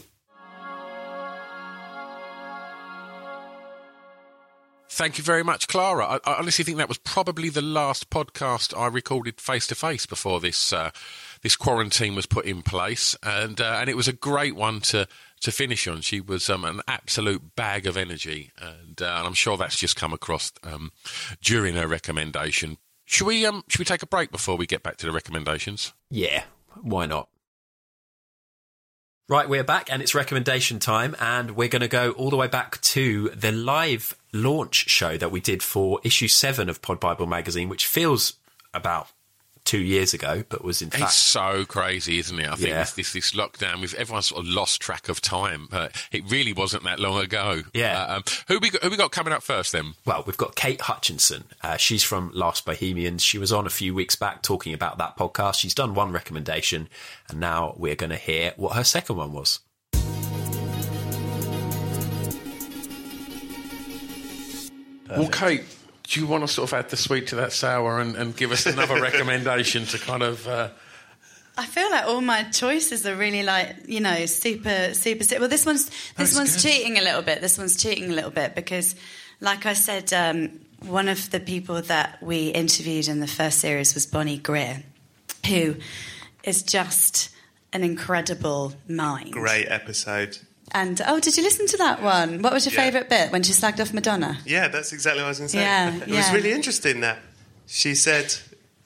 Thank 4.88 5.16
you 5.16 5.24
very 5.24 5.42
much, 5.42 5.68
Clara. 5.68 6.04
I, 6.06 6.30
I 6.30 6.34
honestly 6.38 6.64
think 6.64 6.76
that 6.76 6.88
was 6.88 6.98
probably 6.98 7.48
the 7.48 7.62
last 7.62 8.10
podcast 8.10 8.78
I 8.78 8.88
recorded 8.88 9.40
face 9.40 9.66
to 9.68 9.74
face 9.74 10.04
before 10.04 10.38
this 10.38 10.72
uh, 10.72 10.90
this 11.42 11.56
quarantine 11.56 12.14
was 12.14 12.26
put 12.26 12.44
in 12.44 12.62
place, 12.62 13.16
and 13.22 13.60
uh, 13.60 13.78
and 13.80 13.90
it 13.90 13.96
was 13.96 14.08
a 14.08 14.12
great 14.12 14.54
one 14.54 14.80
to 14.80 15.06
to 15.40 15.52
finish 15.52 15.86
on. 15.88 16.00
She 16.00 16.20
was 16.20 16.48
um, 16.48 16.64
an 16.64 16.80
absolute 16.86 17.56
bag 17.56 17.86
of 17.86 17.96
energy, 17.96 18.52
and, 18.58 19.00
uh, 19.02 19.16
and 19.18 19.26
I'm 19.26 19.34
sure 19.34 19.56
that's 19.56 19.76
just 19.76 19.96
come 19.96 20.12
across 20.12 20.52
um, 20.62 20.92
during 21.40 21.74
her 21.74 21.88
recommendation. 21.88 22.78
Should 23.04 23.26
we 23.26 23.44
um 23.44 23.64
should 23.68 23.80
we 23.80 23.84
take 23.84 24.02
a 24.02 24.06
break 24.06 24.30
before 24.30 24.56
we 24.56 24.66
get 24.66 24.82
back 24.82 24.96
to 24.98 25.06
the 25.06 25.12
recommendations? 25.12 25.92
Yeah, 26.10 26.44
why 26.80 27.06
not? 27.06 27.28
Right, 29.28 29.48
we're 29.48 29.64
back 29.64 29.90
and 29.90 30.02
it's 30.02 30.14
recommendation 30.14 30.78
time, 30.78 31.16
and 31.18 31.52
we're 31.52 31.68
going 31.68 31.80
to 31.80 31.88
go 31.88 32.10
all 32.12 32.30
the 32.30 32.36
way 32.36 32.48
back 32.48 32.80
to 32.82 33.30
the 33.30 33.50
live 33.50 34.14
launch 34.32 34.88
show 34.90 35.16
that 35.16 35.30
we 35.30 35.40
did 35.40 35.62
for 35.62 36.00
issue 36.04 36.28
seven 36.28 36.68
of 36.68 36.82
Pod 36.82 37.00
Bible 37.00 37.26
magazine, 37.26 37.68
which 37.68 37.86
feels 37.86 38.34
about 38.74 39.08
two 39.64 39.78
years 39.80 40.12
ago, 40.12 40.42
but 40.48 40.64
was 40.64 40.82
in 40.82 40.88
It's 40.88 40.96
fact 40.98 41.12
so 41.12 41.64
crazy, 41.64 42.18
isn't 42.18 42.38
it? 42.38 42.46
I 42.48 42.54
think 42.56 42.68
Yeah. 42.68 42.80
this, 42.80 42.92
this 42.92 43.12
this 43.12 43.32
lockdown, 43.32 43.80
we've 43.80 43.94
everyone's 43.94 44.26
sort 44.26 44.40
of 44.44 44.48
lost 44.48 44.80
track 44.80 45.08
of 45.08 45.20
time. 45.20 45.68
Uh, 45.72 45.88
it 46.10 46.28
really 46.30 46.52
wasn't 46.52 46.82
that 46.84 46.98
long 46.98 47.20
ago. 47.22 47.62
Yeah. 47.72 48.02
Uh, 48.04 48.16
um, 48.16 48.24
who 48.48 48.58
we 48.58 48.70
got, 48.70 48.82
who 48.82 48.90
we 48.90 48.96
got 48.96 49.12
coming 49.12 49.32
up 49.32 49.42
first 49.42 49.72
then? 49.72 49.94
Well, 50.04 50.24
we've 50.26 50.36
got 50.36 50.56
Kate 50.56 50.80
Hutchinson. 50.80 51.44
Uh, 51.62 51.76
she's 51.76 52.02
from 52.02 52.30
Last 52.34 52.64
Bohemians. 52.64 53.22
She 53.22 53.38
was 53.38 53.52
on 53.52 53.66
a 53.66 53.70
few 53.70 53.94
weeks 53.94 54.16
back 54.16 54.42
talking 54.42 54.74
about 54.74 54.98
that 54.98 55.16
podcast. 55.16 55.60
She's 55.60 55.74
done 55.74 55.94
one 55.94 56.12
recommendation, 56.12 56.88
and 57.28 57.38
now 57.40 57.74
we're 57.78 57.94
going 57.96 58.10
to 58.10 58.16
hear 58.16 58.52
what 58.56 58.74
her 58.76 58.84
second 58.84 59.16
one 59.16 59.32
was. 59.32 59.60
Well, 65.08 65.28
Kate, 65.28 65.62
do 66.12 66.20
you 66.20 66.26
want 66.26 66.46
to 66.46 66.48
sort 66.48 66.68
of 66.70 66.74
add 66.74 66.90
the 66.90 66.96
sweet 66.96 67.28
to 67.28 67.36
that 67.36 67.52
sour 67.52 67.98
and, 67.98 68.14
and 68.16 68.36
give 68.36 68.52
us 68.52 68.66
another 68.66 69.00
recommendation 69.00 69.86
to 69.86 69.98
kind 69.98 70.22
of? 70.22 70.46
Uh, 70.46 70.68
I 71.56 71.64
feel 71.64 71.90
like 71.90 72.04
all 72.04 72.20
my 72.20 72.42
choices 72.44 73.06
are 73.06 73.16
really 73.16 73.42
like 73.42 73.76
you 73.86 74.00
know 74.00 74.26
super 74.26 74.92
super. 74.92 75.24
Well, 75.40 75.48
this 75.48 75.64
one's 75.64 75.86
this 75.86 76.12
That's 76.16 76.36
one's 76.36 76.62
good. 76.62 76.68
cheating 76.68 76.98
a 76.98 77.00
little 77.02 77.22
bit. 77.22 77.40
This 77.40 77.56
one's 77.56 77.82
cheating 77.82 78.10
a 78.10 78.14
little 78.14 78.30
bit 78.30 78.54
because, 78.54 78.94
like 79.40 79.64
I 79.64 79.72
said, 79.72 80.12
um, 80.12 80.60
one 80.80 81.08
of 81.08 81.30
the 81.30 81.40
people 81.40 81.80
that 81.80 82.22
we 82.22 82.48
interviewed 82.48 83.08
in 83.08 83.20
the 83.20 83.26
first 83.26 83.58
series 83.58 83.94
was 83.94 84.04
Bonnie 84.04 84.36
Greer, 84.36 84.82
who 85.46 85.76
is 86.44 86.62
just 86.62 87.30
an 87.72 87.82
incredible 87.82 88.74
mind. 88.86 89.32
Great 89.32 89.68
episode. 89.68 90.36
And 90.74 91.00
oh, 91.06 91.20
did 91.20 91.36
you 91.36 91.42
listen 91.42 91.66
to 91.68 91.76
that 91.78 92.02
one? 92.02 92.40
What 92.42 92.52
was 92.52 92.64
your 92.64 92.72
Yeah. 92.74 92.84
favourite 92.84 93.08
bit 93.08 93.30
when 93.32 93.42
she 93.42 93.52
slagged 93.52 93.80
off 93.80 93.92
Madonna? 93.92 94.38
Yeah, 94.46 94.68
that's 94.68 94.92
exactly 94.92 95.20
what 95.22 95.26
I 95.26 95.30
was 95.30 95.38
going 95.38 95.48
to 95.48 95.52
say. 95.52 95.60
Yeah, 95.60 95.94
it 96.02 96.08
yeah. 96.08 96.16
was 96.16 96.32
really 96.32 96.52
interesting 96.52 97.00
that 97.00 97.18
she 97.66 97.94
said, 97.94 98.34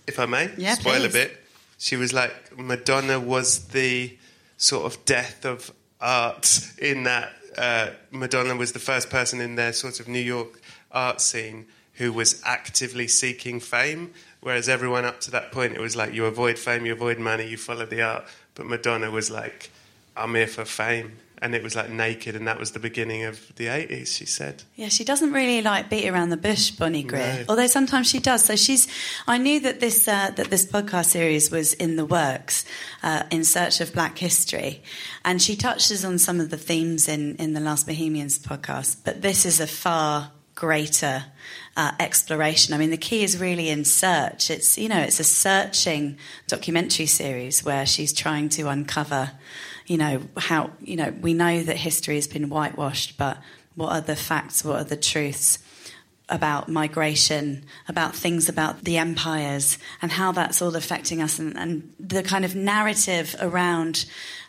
if 0.07 0.19
I 0.19 0.27
may, 0.27 0.51
Yeah, 0.57 0.75
spoil 0.75 1.05
a 1.05 1.09
bit. 1.09 1.43
She 1.79 1.97
was 1.97 2.13
like, 2.13 2.59
Madonna 2.59 3.21
was 3.21 3.69
the 3.69 4.17
sort 4.57 4.87
of 4.87 5.05
death 5.05 5.45
of 5.45 5.71
art 6.01 6.61
in 6.79 7.05
that 7.05 7.33
uh, 7.59 7.91
Madonna 8.11 8.57
was 8.57 8.73
the 8.73 8.79
first 8.79 9.09
person 9.11 9.41
in 9.41 9.55
their 9.55 9.73
sort 9.73 10.01
of 10.01 10.09
New 10.09 10.19
York 10.21 10.61
art 10.93 11.21
scene 11.21 11.67
who 11.95 12.13
was 12.13 12.43
actively 12.45 13.09
seeking 13.09 13.59
fame, 13.61 14.13
whereas 14.41 14.69
everyone 14.69 15.05
up 15.07 15.21
to 15.21 15.31
that 15.31 15.51
point, 15.53 15.73
it 15.75 15.81
was 15.81 15.97
like 15.97 16.13
you 16.13 16.27
avoid 16.27 16.59
fame, 16.59 16.85
you 16.85 16.93
avoid 16.93 17.19
money, 17.19 17.47
you 17.49 17.57
follow 17.57 17.87
the 17.87 18.03
art. 18.03 18.25
But 18.55 18.67
Madonna 18.67 19.11
was 19.11 19.31
like, 19.31 19.71
I'm 20.17 20.35
here 20.35 20.47
for 20.47 20.65
fame. 20.67 21.13
And 21.43 21.55
it 21.55 21.63
was 21.63 21.77
like 21.77 21.91
naked, 21.91 22.35
and 22.35 22.47
that 22.49 22.59
was 22.59 22.73
the 22.73 22.79
beginning 22.79 23.25
of 23.25 23.55
the 23.57 23.67
80s, 23.67 24.09
she 24.09 24.27
said. 24.27 24.63
Yeah, 24.75 24.89
she 24.89 25.05
doesn't 25.05 25.33
really 25.33 25.63
like 25.63 25.91
beat 25.91 26.09
around 26.09 26.31
the 26.31 26.37
bush, 26.37 26.71
Bonnie 26.71 27.03
Greer. 27.03 27.41
No. 27.41 27.45
Although 27.51 27.67
sometimes 27.67 28.09
she 28.09 28.19
does. 28.19 28.45
So 28.45 28.57
she's. 28.57 28.89
I 29.27 29.39
knew 29.39 29.61
that 29.61 29.81
this 29.81 30.09
uh, 30.09 30.31
that 30.37 30.49
this 30.51 30.67
podcast 30.67 31.07
series 31.07 31.51
was 31.51 31.75
in 31.75 31.97
the 31.97 32.07
works, 32.07 32.65
uh, 33.03 33.25
in 33.31 33.45
search 33.45 33.81
of 33.81 33.93
Black 33.93 34.19
history, 34.19 34.83
and 35.25 35.41
she 35.41 35.57
touches 35.57 36.05
on 36.05 36.19
some 36.19 36.41
of 36.41 36.51
the 36.51 36.59
themes 36.59 37.09
in 37.09 37.37
in 37.37 37.53
the 37.53 37.61
Last 37.61 37.87
Bohemians 37.87 38.39
podcast. 38.39 38.99
But 39.05 39.23
this 39.23 39.45
is 39.45 39.61
a 39.61 39.67
far 39.67 40.31
greater 40.57 41.25
uh, 41.77 41.93
exploration. 42.01 42.75
I 42.75 42.79
mean, 42.79 42.91
the 42.91 42.97
key 42.97 43.23
is 43.23 43.39
really 43.39 43.69
in 43.69 43.85
search. 43.85 44.51
It's 44.51 44.77
you 44.77 44.89
know, 44.89 44.99
it's 44.99 45.21
a 45.21 45.25
searching 45.25 46.19
documentary 46.49 47.07
series 47.07 47.65
where 47.65 47.87
she's 47.87 48.13
trying 48.13 48.49
to 48.51 48.69
uncover, 48.69 49.31
you 49.87 49.97
know, 49.97 50.23
how 50.37 50.71
you 50.81 50.97
know 50.97 51.13
we 51.21 51.35
know 51.35 51.63
that 51.63 51.77
history 51.77 52.17
has 52.17 52.27
been 52.27 52.49
whitewashed, 52.49 53.17
but 53.17 53.39
what 53.75 53.93
are 53.93 54.01
the 54.01 54.17
facts? 54.17 54.65
What 54.65 54.81
are 54.81 54.85
the 54.85 54.97
truths? 54.97 55.59
about 56.29 56.69
migration, 56.69 57.65
about 57.89 58.15
things 58.15 58.49
about 58.49 58.83
the 58.83 58.99
empires, 58.99 59.79
and 60.03 60.11
how 60.11 60.33
that's 60.33 60.61
all 60.61 60.75
affecting 60.75 61.23
us, 61.23 61.39
and, 61.39 61.57
and 61.57 61.93
the 62.01 62.23
kind 62.23 62.45
of 62.45 62.55
narrative 62.55 63.37
around 63.41 64.07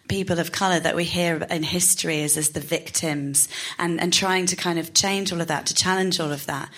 people 0.08 0.40
of 0.40 0.52
colour 0.52 0.80
that 0.80 0.96
we 0.96 1.04
hear 1.04 1.36
in 1.50 1.64
history 1.64 2.24
as, 2.24 2.38
as 2.38 2.50
the 2.50 2.60
victims, 2.60 3.48
and, 3.78 4.02
and 4.02 4.12
trying 4.12 4.46
to 4.48 4.56
kind 4.56 4.80
of 4.80 4.94
change 4.94 5.32
all 5.32 5.42
of 5.42 5.48
that, 5.48 5.66
to 5.68 5.76
challenge 5.76 6.20
all 6.20 6.32
of 6.32 6.46
that. 6.48 6.70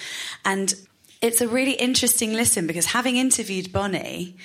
And 0.43 0.73
it's 1.21 1.41
a 1.41 1.47
really 1.47 1.73
interesting 1.73 2.33
listen 2.33 2.65
because 2.65 2.85
having 2.85 3.17
interviewed 3.17 3.73
Bonnie, 3.73 4.37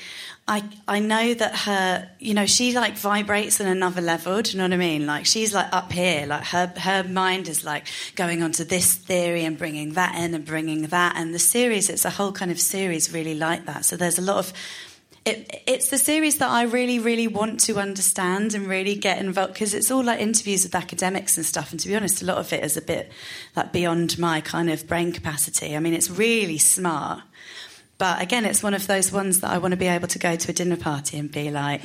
I 0.49 0.65
I 0.89 0.99
know 0.99 1.33
that 1.33 1.57
her, 1.61 2.11
you 2.19 2.35
know, 2.35 2.47
she 2.47 2.75
like 2.75 2.97
vibrates 2.99 3.61
on 3.61 3.67
another 3.69 4.01
level. 4.01 4.43
Do 4.43 4.51
you 4.51 4.59
know 4.59 4.65
what 4.65 4.73
I 4.73 4.77
mean? 4.77 5.07
Like 5.07 5.25
she's 5.25 5.55
like 5.55 5.73
up 5.73 5.93
here, 5.93 6.27
like 6.27 6.45
her 6.47 6.73
her 6.77 7.05
mind 7.05 7.49
is 7.49 7.65
like 7.65 7.87
going 8.17 8.43
onto 8.43 8.65
this 8.65 8.95
theory 8.95 9.45
and 9.45 9.57
bringing 9.57 9.93
that 9.93 10.17
in 10.17 10.35
and 10.35 10.45
bringing 10.45 10.83
that. 10.89 11.15
And 11.17 11.33
the 11.33 11.39
series, 11.39 11.89
it's 11.89 12.05
a 12.05 12.11
whole 12.11 12.33
kind 12.33 12.51
of 12.51 12.61
series 12.61 13.13
really 13.13 13.37
like 13.37 13.67
that. 13.67 13.85
So 13.85 13.97
there's 13.97 14.19
a 14.19 14.23
lot 14.23 14.39
of 14.39 14.53
it, 15.25 15.63
it's 15.67 15.89
the 15.89 15.97
series 15.97 16.39
that 16.39 16.51
I 16.51 16.65
really, 16.65 16.99
really 16.99 17.29
want 17.29 17.61
to 17.61 17.79
understand 17.79 18.55
and 18.55 18.67
really 18.67 18.95
get 18.95 19.19
involved 19.19 19.55
because 19.55 19.73
it's 19.73 19.91
all 19.91 20.05
like 20.05 20.21
interviews 20.21 20.65
with 20.65 20.75
academics 20.75 21.37
and 21.37 21.47
stuff. 21.47 21.71
And 21.71 21.81
to 21.81 21.89
be 21.89 21.97
honest, 21.97 22.23
a 22.23 22.27
lot 22.27 22.37
of 22.37 22.53
it 22.53 22.63
is 22.63 22.77
a 22.77 22.83
bit 22.83 23.11
like 23.57 23.73
beyond 23.73 24.19
my 24.19 24.43
kind 24.43 24.69
of 24.71 24.87
brain 24.87 25.13
capacity. 25.13 25.75
I 25.75 25.81
mean, 25.81 25.95
it's 25.95 26.11
really 26.11 26.59
smart. 26.59 27.23
But 27.97 28.21
again, 28.21 28.45
it's 28.45 28.63
one 28.63 28.75
of 28.75 28.87
those 28.87 29.13
ones 29.13 29.41
that 29.41 29.51
I 29.51 29.59
want 29.59 29.73
to 29.73 29.79
be 29.79 29.87
able 29.87 30.09
to 30.09 30.19
go 30.19 30.37
to 30.37 30.51
a 30.51 30.55
dinner 30.55 30.77
party 30.77 31.17
and 31.17 31.31
be 31.31 31.51
like, 31.51 31.81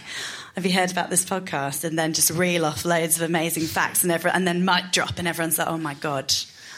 "Have 0.55 0.65
you 0.65 0.73
heard 0.73 0.91
about 0.91 1.09
this 1.09 1.23
podcast?" 1.23 1.83
And 1.83 1.97
then 1.99 2.13
just 2.13 2.31
reel 2.31 2.65
off 2.65 2.83
loads 2.83 3.15
of 3.15 3.21
amazing 3.21 3.67
facts, 3.67 4.01
and 4.01 4.11
every, 4.11 4.31
and 4.31 4.47
then 4.47 4.65
mic 4.65 4.91
drop, 4.91 5.19
and 5.19 5.27
everyone's 5.27 5.59
like, 5.59 5.67
"Oh 5.67 5.77
my 5.77 5.93
god, 5.93 6.33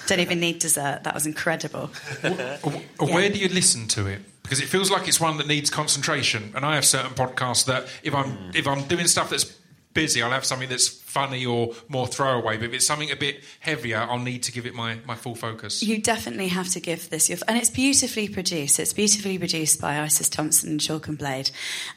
don't 0.06 0.20
even 0.20 0.42
need 0.42 0.60
dessert. 0.60 1.06
That 1.06 1.14
was 1.14 1.26
incredible." 1.26 1.88
Where 3.00 3.30
do 3.30 3.40
you 3.40 3.48
listen 3.48 3.88
to 3.90 4.08
it? 4.08 4.22
Because 4.52 4.66
it 4.66 4.68
feels 4.68 4.92
like 4.92 5.08
it's 5.08 5.22
one 5.22 5.38
that 5.38 5.48
needs 5.48 5.70
concentration, 5.70 6.52
and 6.54 6.66
I 6.66 6.76
have 6.76 6.84
certain 6.84 7.12
podcasts 7.12 7.64
that 7.68 7.88
if 8.04 8.14
I'm 8.14 8.32
hmm. 8.32 8.52
if 8.54 8.68
I'm 8.68 8.84
doing 8.84 9.08
stuff 9.08 9.30
that's 9.30 9.46
busy, 9.94 10.22
I'll 10.22 10.32
have 10.32 10.44
something 10.44 10.68
that's 10.68 10.90
funny 10.90 11.46
or 11.46 11.74
more 11.88 12.06
throwaway. 12.06 12.58
But 12.58 12.66
if 12.66 12.74
it's 12.74 12.86
something 12.86 13.10
a 13.12 13.16
bit 13.16 13.46
heavier, 13.62 14.00
I'll 14.00 14.20
need 14.20 14.44
to 14.44 14.52
give 14.52 14.66
it 14.66 14.74
my, 14.74 14.98
my 15.06 15.16
full 15.16 15.36
focus. 15.36 15.82
You 15.82 16.02
definitely 16.02 16.50
have 16.50 16.68
to 16.72 16.82
give 16.82 17.10
this 17.10 17.30
your, 17.30 17.38
and 17.48 17.58
it's 17.58 17.70
beautifully 17.70 18.28
produced. 18.28 18.78
It's 18.78 18.92
beautifully 18.92 19.38
produced 19.38 19.80
by 19.80 20.02
Isis 20.02 20.28
Thompson 20.28 20.72
and 20.72 20.82
Chalk 20.82 21.08
and 21.08 21.18
Blade, 21.18 21.52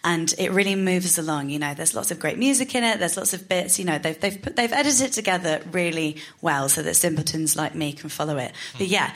and 0.04 0.32
it 0.38 0.52
really 0.52 0.76
moves 0.76 1.18
along. 1.18 1.48
You 1.48 1.58
know, 1.58 1.74
there's 1.74 1.92
lots 1.92 2.12
of 2.12 2.20
great 2.20 2.38
music 2.38 2.72
in 2.76 2.84
it. 2.84 3.00
There's 3.00 3.16
lots 3.16 3.34
of 3.34 3.48
bits. 3.48 3.80
You 3.80 3.84
know, 3.84 3.98
they've 3.98 4.20
they've 4.20 4.40
put, 4.40 4.54
they've 4.54 4.72
edited 4.72 5.08
it 5.08 5.12
together 5.12 5.60
really 5.72 6.18
well 6.40 6.68
so 6.68 6.82
that 6.82 6.94
simpletons 6.94 7.56
like 7.56 7.74
me 7.74 7.94
can 7.94 8.10
follow 8.10 8.36
it. 8.36 8.52
But 8.78 8.86
hmm. 8.86 8.92
yeah, 8.92 9.12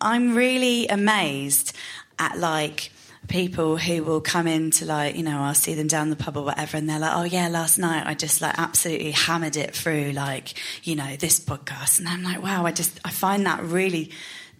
I'm 0.00 0.34
really 0.34 0.88
amazed 0.88 1.76
at 2.22 2.38
like 2.38 2.90
people 3.28 3.76
who 3.76 4.02
will 4.02 4.20
come 4.20 4.46
into 4.46 4.84
like 4.84 5.16
you 5.16 5.22
know 5.22 5.40
I'll 5.40 5.54
see 5.54 5.74
them 5.74 5.86
down 5.86 6.10
the 6.10 6.16
pub 6.16 6.36
or 6.36 6.44
whatever 6.44 6.76
and 6.76 6.88
they're 6.88 6.98
like 6.98 7.14
oh 7.14 7.22
yeah 7.22 7.48
last 7.48 7.78
night 7.78 8.06
I 8.06 8.14
just 8.14 8.40
like 8.40 8.58
absolutely 8.58 9.12
hammered 9.12 9.56
it 9.56 9.74
through 9.74 10.10
like 10.12 10.54
you 10.82 10.96
know 10.96 11.16
this 11.16 11.38
podcast 11.38 11.98
and 11.98 12.08
I'm 12.08 12.22
like 12.22 12.42
wow 12.42 12.66
I 12.66 12.72
just 12.72 13.00
I 13.04 13.10
find 13.10 13.46
that 13.46 13.62
really 13.62 14.10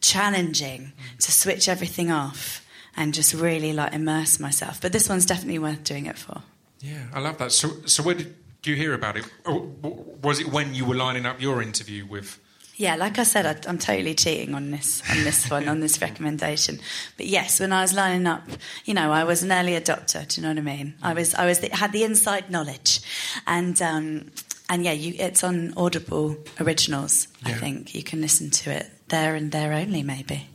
challenging 0.01 0.93
to 1.19 1.33
switch 1.33 1.69
everything 1.69 2.11
off 2.11 2.65
and 2.97 3.13
just 3.13 3.35
really 3.35 3.73
like 3.73 3.93
immerse 3.93 4.39
myself 4.39 4.81
but 4.81 4.93
this 4.93 5.09
one's 5.09 5.27
definitely 5.27 5.59
worth 5.59 5.83
doing 5.83 6.07
it 6.07 6.17
for 6.17 6.43
Yeah, 6.83 7.07
I 7.15 7.21
love 7.21 7.39
that. 7.39 7.53
So, 7.53 7.69
so 7.87 8.03
where 8.03 8.17
did 8.17 8.35
you 8.65 8.75
hear 8.75 8.93
about 8.93 9.17
it? 9.17 9.25
Oh, 9.47 9.71
or 9.83 10.05
was 10.23 10.41
it 10.41 10.49
when 10.49 10.75
you 10.75 10.85
were 10.85 10.97
lining 10.97 11.27
up 11.27 11.41
your 11.41 11.63
interview 11.63 12.05
with? 12.05 12.39
Yeah, 12.77 12.97
like 12.97 13.19
I 13.19 13.23
said, 13.25 13.47
I, 13.47 13.69
I'm 13.69 13.79
totally 13.79 14.15
cheating 14.15 14.55
on 14.55 14.71
this 14.71 15.03
on 15.11 15.25
this 15.25 15.51
one 15.51 15.69
on 15.69 15.81
this 15.81 16.01
recommendation. 16.01 16.81
But 17.17 17.27
yes, 17.27 17.61
when 17.61 17.73
I 17.73 17.83
was 17.83 17.93
lining 17.95 18.27
up, 18.27 18.43
you 18.85 18.95
know, 18.95 19.13
I 19.13 19.25
was 19.25 19.43
an 19.43 19.53
early 19.53 19.73
adopter. 19.73 20.27
Do 20.27 20.41
you 20.41 20.47
know 20.47 20.51
what 20.55 20.59
I 20.59 20.77
mean? 20.77 20.95
I 21.03 21.13
was 21.15 21.35
I 21.35 21.47
was 21.47 21.61
the, 21.61 21.69
had 21.69 21.93
the 21.93 22.03
inside 22.05 22.51
knowledge, 22.51 23.01
and 23.47 23.81
um, 23.83 24.31
and 24.69 24.85
yeah, 24.85 24.93
you, 24.93 25.15
it's 25.19 25.45
on 25.45 25.75
Audible 25.77 26.37
Originals. 26.61 27.29
I 27.45 27.53
think 27.53 27.95
you 27.95 28.03
can 28.03 28.21
listen 28.21 28.51
to 28.51 28.71
it 28.71 28.91
there 29.09 29.35
and 29.35 29.53
there 29.53 29.73
only, 29.75 30.03
maybe. 30.03 30.49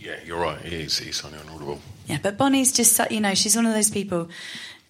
Yeah, 0.00 0.16
you're 0.24 0.40
right. 0.40 0.64
It 0.64 0.72
is. 0.72 0.98
It's 1.00 1.22
only 1.24 1.38
on 1.38 1.48
Audible. 1.50 1.78
Yeah, 2.06 2.18
but 2.22 2.38
Bonnie's 2.38 2.72
just, 2.72 2.94
so- 2.94 3.06
you 3.10 3.20
know, 3.20 3.34
she's 3.34 3.54
one 3.54 3.66
of 3.66 3.74
those 3.74 3.90
people. 3.90 4.30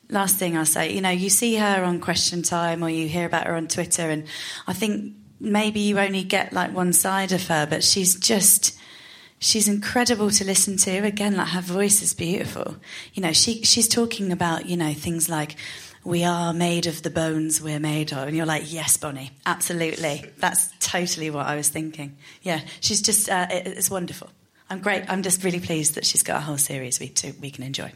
Last 0.08 0.36
thing 0.36 0.56
I'll 0.56 0.64
say, 0.66 0.92
you 0.94 1.00
know, 1.00 1.10
you 1.10 1.28
see 1.30 1.56
her 1.56 1.82
on 1.82 1.98
Question 2.00 2.42
Time 2.42 2.84
or 2.84 2.88
you 2.88 3.08
hear 3.08 3.26
about 3.26 3.46
her 3.48 3.56
on 3.56 3.66
Twitter, 3.66 4.08
and 4.08 4.24
I 4.68 4.72
think 4.72 5.14
maybe 5.40 5.80
you 5.80 5.98
only 5.98 6.22
get 6.22 6.52
like 6.52 6.72
one 6.74 6.92
side 6.92 7.32
of 7.32 7.48
her, 7.48 7.66
but 7.66 7.82
she's 7.82 8.14
just. 8.14 8.76
She's 9.42 9.68
incredible 9.68 10.30
to 10.32 10.44
listen 10.44 10.76
to. 10.76 10.98
Again, 10.98 11.34
like 11.34 11.48
her 11.48 11.62
voice 11.62 12.02
is 12.02 12.12
beautiful. 12.12 12.76
You 13.14 13.22
know, 13.22 13.32
she 13.32 13.62
she's 13.62 13.88
talking 13.88 14.32
about 14.32 14.66
you 14.66 14.76
know 14.76 14.92
things 14.92 15.30
like 15.30 15.56
we 16.04 16.24
are 16.24 16.52
made 16.52 16.86
of 16.86 17.02
the 17.02 17.08
bones 17.08 17.60
we're 17.60 17.80
made 17.80 18.12
of, 18.12 18.28
and 18.28 18.36
you're 18.36 18.44
like, 18.44 18.70
yes, 18.70 18.98
Bonnie, 18.98 19.30
absolutely. 19.46 20.26
That's 20.36 20.68
totally 20.78 21.30
what 21.30 21.46
I 21.46 21.56
was 21.56 21.70
thinking. 21.70 22.18
Yeah, 22.42 22.60
she's 22.80 23.00
just 23.00 23.30
uh, 23.30 23.46
it, 23.50 23.66
it's 23.66 23.90
wonderful. 23.90 24.28
I'm 24.68 24.80
great. 24.80 25.04
I'm 25.08 25.22
just 25.22 25.42
really 25.42 25.60
pleased 25.60 25.94
that 25.96 26.06
she's 26.06 26.22
got 26.22 26.36
a 26.36 26.40
whole 26.40 26.58
series 26.58 27.00
we 27.00 27.08
to, 27.08 27.32
we 27.40 27.50
can 27.50 27.64
enjoy. 27.64 27.92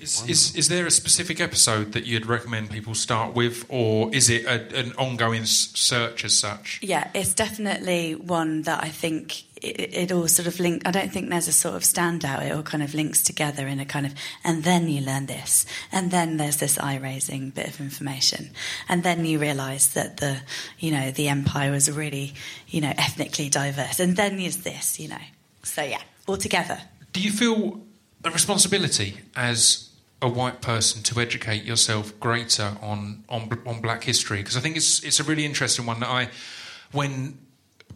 Is, 0.00 0.28
is, 0.28 0.54
is 0.54 0.68
there 0.68 0.86
a 0.86 0.92
specific 0.92 1.40
episode 1.40 1.92
that 1.92 2.04
you'd 2.04 2.26
recommend 2.26 2.70
people 2.70 2.94
start 2.94 3.34
with, 3.34 3.64
or 3.68 4.14
is 4.14 4.30
it 4.30 4.44
a, 4.44 4.78
an 4.78 4.92
ongoing 4.92 5.42
s- 5.42 5.72
search 5.74 6.24
as 6.24 6.38
such? 6.38 6.78
Yeah, 6.82 7.10
it's 7.14 7.34
definitely 7.34 8.14
one 8.14 8.62
that 8.62 8.84
I 8.84 8.90
think 8.90 9.42
it, 9.60 9.92
it 9.94 10.12
all 10.12 10.28
sort 10.28 10.46
of 10.46 10.60
link. 10.60 10.82
I 10.86 10.92
don't 10.92 11.10
think 11.10 11.30
there's 11.30 11.48
a 11.48 11.52
sort 11.52 11.74
of 11.74 11.82
standout. 11.82 12.46
It 12.46 12.52
all 12.52 12.62
kind 12.62 12.84
of 12.84 12.94
links 12.94 13.24
together 13.24 13.66
in 13.66 13.80
a 13.80 13.84
kind 13.84 14.06
of, 14.06 14.14
and 14.44 14.62
then 14.62 14.88
you 14.88 15.00
learn 15.00 15.26
this, 15.26 15.66
and 15.90 16.12
then 16.12 16.36
there's 16.36 16.58
this 16.58 16.78
eye-raising 16.78 17.50
bit 17.50 17.66
of 17.66 17.80
information, 17.80 18.50
and 18.88 19.02
then 19.02 19.24
you 19.24 19.40
realise 19.40 19.88
that 19.88 20.18
the, 20.18 20.38
you 20.78 20.92
know, 20.92 21.10
the 21.10 21.28
empire 21.28 21.72
was 21.72 21.90
really, 21.90 22.34
you 22.68 22.80
know, 22.80 22.92
ethnically 22.96 23.48
diverse, 23.48 23.98
and 23.98 24.16
then 24.16 24.36
there's 24.36 24.58
this, 24.58 25.00
you 25.00 25.08
know. 25.08 25.16
So 25.64 25.82
yeah, 25.82 26.02
all 26.28 26.36
together. 26.36 26.78
Do 27.12 27.20
you 27.20 27.32
feel 27.32 27.80
a 28.24 28.30
responsibility 28.30 29.18
as 29.36 29.90
a 30.20 30.28
white 30.28 30.60
person 30.60 31.02
to 31.04 31.20
educate 31.20 31.62
yourself 31.64 32.18
greater 32.18 32.76
on 32.82 33.24
on, 33.28 33.50
on 33.66 33.80
Black 33.80 34.04
history? 34.04 34.38
Because 34.38 34.56
I 34.56 34.60
think 34.60 34.76
it's 34.76 35.02
it's 35.04 35.20
a 35.20 35.24
really 35.24 35.44
interesting 35.44 35.86
one 35.86 36.00
that 36.00 36.08
I, 36.08 36.28
when 36.92 37.38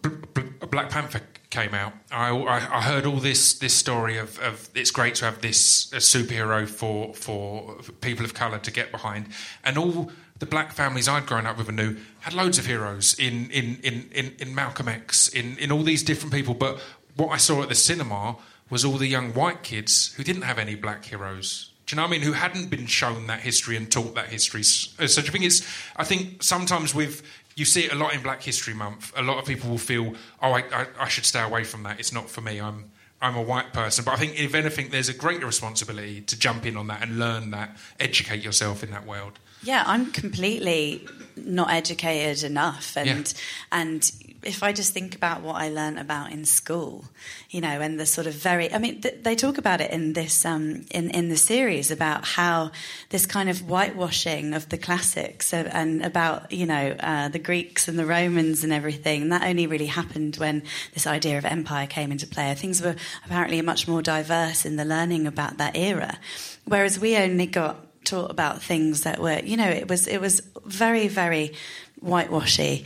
B- 0.01 0.11
B- 0.35 0.43
Black 0.71 0.91
Panther 0.91 1.21
came 1.51 1.75
out, 1.75 1.93
I, 2.11 2.31
I, 2.31 2.81
heard 2.81 3.05
all 3.05 3.19
this 3.19 3.59
this 3.59 3.75
story 3.75 4.17
of, 4.17 4.39
of 4.39 4.71
it's 4.75 4.91
great 4.91 5.17
to 5.17 5.27
have 5.27 5.43
this 5.43 5.93
a 5.93 5.97
superhero 5.97 6.67
for 6.67 7.13
for 7.15 7.77
people 8.01 8.25
of 8.25 8.33
color 8.33 8.59
to 8.59 8.71
get 8.71 8.91
behind, 8.91 9.29
and 9.63 9.77
all 9.77 10.11
the 10.39 10.47
black 10.47 10.73
families 10.73 11.09
I'd 11.09 11.27
grown 11.27 11.47
up 11.47 11.59
with 11.59 11.69
and 11.69 11.77
knew 11.77 11.97
had 12.21 12.35
loads 12.35 12.59
of 12.59 12.67
heroes 12.67 13.15
in 13.19 13.51
in 13.51 13.79
in 13.83 14.09
in, 14.13 14.35
in 14.39 14.55
Malcolm 14.55 14.89
X, 14.89 15.29
in 15.29 15.59
in 15.59 15.71
all 15.71 15.83
these 15.83 16.03
different 16.03 16.33
people, 16.33 16.55
but 16.55 16.81
what 17.17 17.29
I 17.29 17.37
saw 17.37 17.63
at 17.63 17.69
the 17.69 17.75
cinema 17.75 18.37
was 18.73 18.87
all 18.87 18.97
the 18.97 19.07
young 19.07 19.35
white 19.35 19.63
kids 19.63 20.15
who 20.15 20.25
didn't 20.25 20.43
have 20.43 20.59
any 20.59 20.75
black 20.75 21.05
heroes. 21.05 21.71
Do 21.85 21.95
you 21.95 21.97
know 21.99 22.05
what 22.05 22.09
I 22.09 22.13
mean? 22.13 22.23
Who 22.23 22.33
hadn't 22.33 22.71
been 22.71 22.87
shown 22.87 23.27
that 23.27 23.41
history 23.41 23.77
and 23.77 23.93
taught 23.93 24.15
that 24.15 24.29
history. 24.29 24.63
Uh, 24.63 24.63
so 24.63 25.07
so 25.07 25.21
you 25.21 25.29
think 25.29 25.45
it's? 25.45 25.61
I 25.95 26.05
think 26.05 26.43
sometimes 26.43 26.95
with 26.95 27.23
you 27.55 27.67
see 27.67 27.85
it 27.85 27.93
a 27.93 27.97
lot 27.97 28.15
in 28.15 28.23
Black 28.23 28.43
History 28.43 28.73
Month. 28.73 29.13
A 29.15 29.21
lot 29.21 29.37
of 29.37 29.45
people 29.45 29.69
will 29.69 29.77
feel, 29.77 30.15
oh, 30.41 30.53
I, 30.53 30.61
I, 30.73 30.87
I 31.01 31.09
should 31.09 31.27
stay 31.27 31.43
away 31.43 31.65
from 31.65 31.83
that. 31.83 32.01
It's 32.01 32.15
not 32.15 32.31
for 32.31 32.41
me. 32.41 32.63
I'm 32.63 32.91
I'm 33.21 33.37
a 33.37 33.43
white 33.43 33.75
person. 33.75 34.07
But 34.07 34.15
I 34.15 34.17
think 34.17 34.41
if 34.41 34.55
anything, 34.55 34.89
there's 34.89 35.11
a 35.11 35.15
greater 35.15 35.45
responsibility 35.45 36.23
to 36.23 36.39
jump 36.39 36.65
in 36.65 36.79
on 36.79 36.87
that 36.87 37.03
and 37.03 37.19
learn 37.19 37.51
that, 37.51 37.77
educate 38.01 38.43
yourself 38.43 38.83
in 38.83 38.91
that 38.93 39.07
world. 39.07 39.39
Yeah, 39.63 39.85
I'm 39.87 40.11
completely 40.13 41.07
not 41.37 41.71
educated 41.71 42.45
enough, 42.45 42.97
and 42.97 43.09
Yeah. 43.09 43.79
and 43.81 44.13
if 44.43 44.65
I 44.65 44.73
just 44.73 44.93
think 44.93 45.15
about 45.15 45.41
what 45.43 45.55
I 45.55 45.69
learned 45.69 46.01
about 46.01 46.33
in 46.33 46.45
school, 46.45 47.05
you 47.51 47.61
know, 47.61 47.81
and 47.81 47.99
the 47.99 48.07
sort 48.07 48.27
of 48.27 48.35
very, 48.35 48.73
I 48.73 48.79
mean, 48.79 49.01
th- 49.01 49.23
they 49.23 49.37
talk 49.37 49.57
about 49.57 49.81
it 49.81 49.93
in 49.93 50.15
this 50.15 50.45
um, 50.45 50.85
in 50.91 51.11
in 51.11 51.29
the 51.29 51.37
series 51.37 51.91
about 51.93 52.25
how 52.25 52.73
this 53.11 53.25
kind 53.25 53.49
of 53.49 53.59
whitewashing 53.61 54.53
of 54.55 54.69
the 54.69 54.79
classics 54.79 55.55
uh, 55.55 55.71
and 55.73 56.05
about 56.05 56.51
you 56.51 56.67
know 56.67 56.97
uh, 57.01 57.29
the 57.29 57.39
Greeks 57.39 57.89
and 57.89 57.99
the 57.99 58.07
Romans 58.07 58.65
and 58.65 58.73
everything. 58.73 59.23
And 59.23 59.33
that 59.33 59.45
only 59.45 59.67
really 59.67 59.87
happened 59.87 60.37
when 60.37 60.65
this 60.93 61.07
idea 61.07 61.39
of 61.39 61.45
empire 61.45 61.87
came 61.87 62.11
into 62.11 62.27
play. 62.27 62.53
Things 62.55 62.83
were 62.83 62.97
apparently 63.25 63.63
much 63.63 63.87
more 63.87 64.03
diverse 64.03 64.65
in 64.67 64.77
the 64.77 64.85
learning 64.85 65.27
about 65.27 65.59
that 65.59 65.77
era, 65.77 66.19
whereas 66.65 66.99
we 66.99 67.17
only 67.17 67.47
got 67.47 67.77
taught 68.05 68.31
about 68.31 68.63
things 68.63 69.03
that 69.03 69.19
were, 69.21 69.41
you 69.41 69.57
know, 69.57 69.69
it 69.69 69.89
was 69.89 70.07
it 70.07 70.21
was 70.21 70.41
very 70.65 71.09
very 71.09 71.53
whitewashy. 72.01 72.85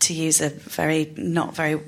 To 0.00 0.14
use 0.14 0.40
a 0.40 0.48
very 0.48 1.12
not 1.18 1.54
very 1.54 1.78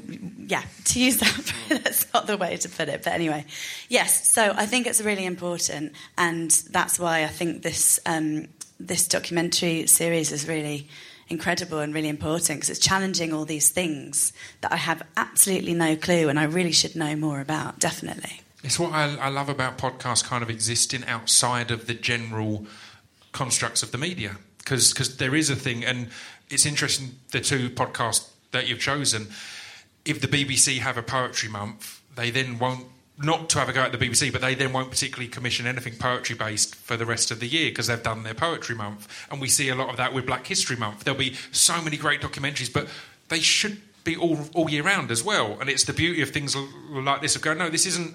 yeah 0.47 0.62
to 0.85 1.00
use 1.00 1.17
that 1.17 1.55
that's 1.83 2.12
not 2.12 2.26
the 2.26 2.37
way 2.37 2.59
to 2.59 2.69
put 2.69 2.91
it 2.91 3.02
but 3.02 3.14
anyway 3.14 3.47
yes 3.88 4.29
so 4.29 4.52
I 4.55 4.67
think 4.67 4.87
it's 4.87 5.00
really 5.00 5.25
important 5.25 5.95
and 6.19 6.50
that's 6.50 6.99
why 6.99 7.25
I 7.25 7.29
think 7.29 7.62
this 7.62 7.99
um, 8.05 8.49
this 8.79 9.09
documentary 9.09 9.87
series 9.87 10.31
is 10.31 10.47
really 10.47 10.88
incredible 11.29 11.79
and 11.79 11.95
really 11.95 12.09
important 12.11 12.59
because 12.59 12.71
it's 12.71 12.79
challenging 12.79 13.33
all 13.33 13.45
these 13.45 13.71
things 13.71 14.33
that 14.61 14.73
I 14.73 14.76
have 14.76 15.02
absolutely 15.17 15.73
no 15.73 15.97
clue 15.97 16.29
and 16.29 16.38
I 16.38 16.45
really 16.45 16.73
should 16.73 16.95
know 16.95 17.17
more 17.17 17.41
about 17.41 17.79
definitely 17.79 18.43
It's 18.62 18.78
what 18.78 18.92
I, 18.92 19.16
I 19.16 19.28
love 19.28 19.49
about 19.49 19.76
podcasts 19.76 20.25
kind 20.25 20.42
of 20.42 20.50
existing 20.50 21.04
outside 21.07 21.71
of 21.71 21.87
the 21.87 21.95
general 21.95 22.66
constructs 23.33 23.83
of 23.83 23.92
the 23.92 23.99
media 23.99 24.37
because 24.59 25.16
there 25.16 25.35
is 25.35 25.50
a 25.50 25.57
thing, 25.57 25.85
and 25.85 26.09
it's 26.49 26.64
interesting 26.64 27.16
the 27.33 27.40
two 27.40 27.71
podcasts 27.71 28.31
that 28.52 28.69
you've 28.69 28.78
chosen. 28.78 29.28
If 30.04 30.21
the 30.21 30.28
BBC 30.28 30.78
have 30.78 30.97
a 30.97 31.02
poetry 31.02 31.49
month, 31.49 32.00
they 32.14 32.31
then 32.31 32.59
won't. 32.59 32.87
Not 33.19 33.50
to 33.50 33.59
have 33.59 33.69
a 33.69 33.73
go 33.73 33.83
at 33.83 33.92
the 33.92 33.99
BBC, 33.99 34.33
but 34.33 34.40
they 34.40 34.54
then 34.54 34.73
won't 34.73 34.90
particularly 34.90 35.28
commission 35.28 35.66
anything 35.66 35.97
poetry 35.97 36.35
based 36.35 36.75
for 36.75 36.97
the 36.97 37.04
rest 37.04 37.31
of 37.31 37.40
the 37.40 37.47
year 37.47 37.71
because 37.71 37.87
they've 37.87 38.02
done 38.02 38.23
their 38.23 38.35
poetry 38.35 38.75
month. 38.75 39.07
And 39.31 39.40
we 39.40 39.49
see 39.49 39.69
a 39.69 39.75
lot 39.75 39.90
of 39.90 39.99
that 39.99 40.14
with 40.14 40.26
Black 40.26 40.47
History 40.47 40.76
Month. 40.76 41.04
There'll 41.04 41.21
be 41.21 41.37
so 41.52 41.81
many 41.83 41.99
great 41.99 42.23
documentaries, 42.23 42.73
but 42.73 42.88
they 43.28 43.40
should 43.40 43.81
be 44.02 44.16
all, 44.16 44.38
all 44.54 44.71
year 44.71 44.83
round 44.83 45.11
as 45.11 45.23
well. 45.23 45.59
And 45.61 45.69
it's 45.69 45.85
the 45.85 45.92
beauty 45.92 46.23
of 46.23 46.31
things 46.31 46.57
like 46.90 47.21
this 47.21 47.37
of 47.37 47.42
going, 47.42 47.59
no, 47.59 47.69
this 47.69 47.87
isn't 47.87 48.14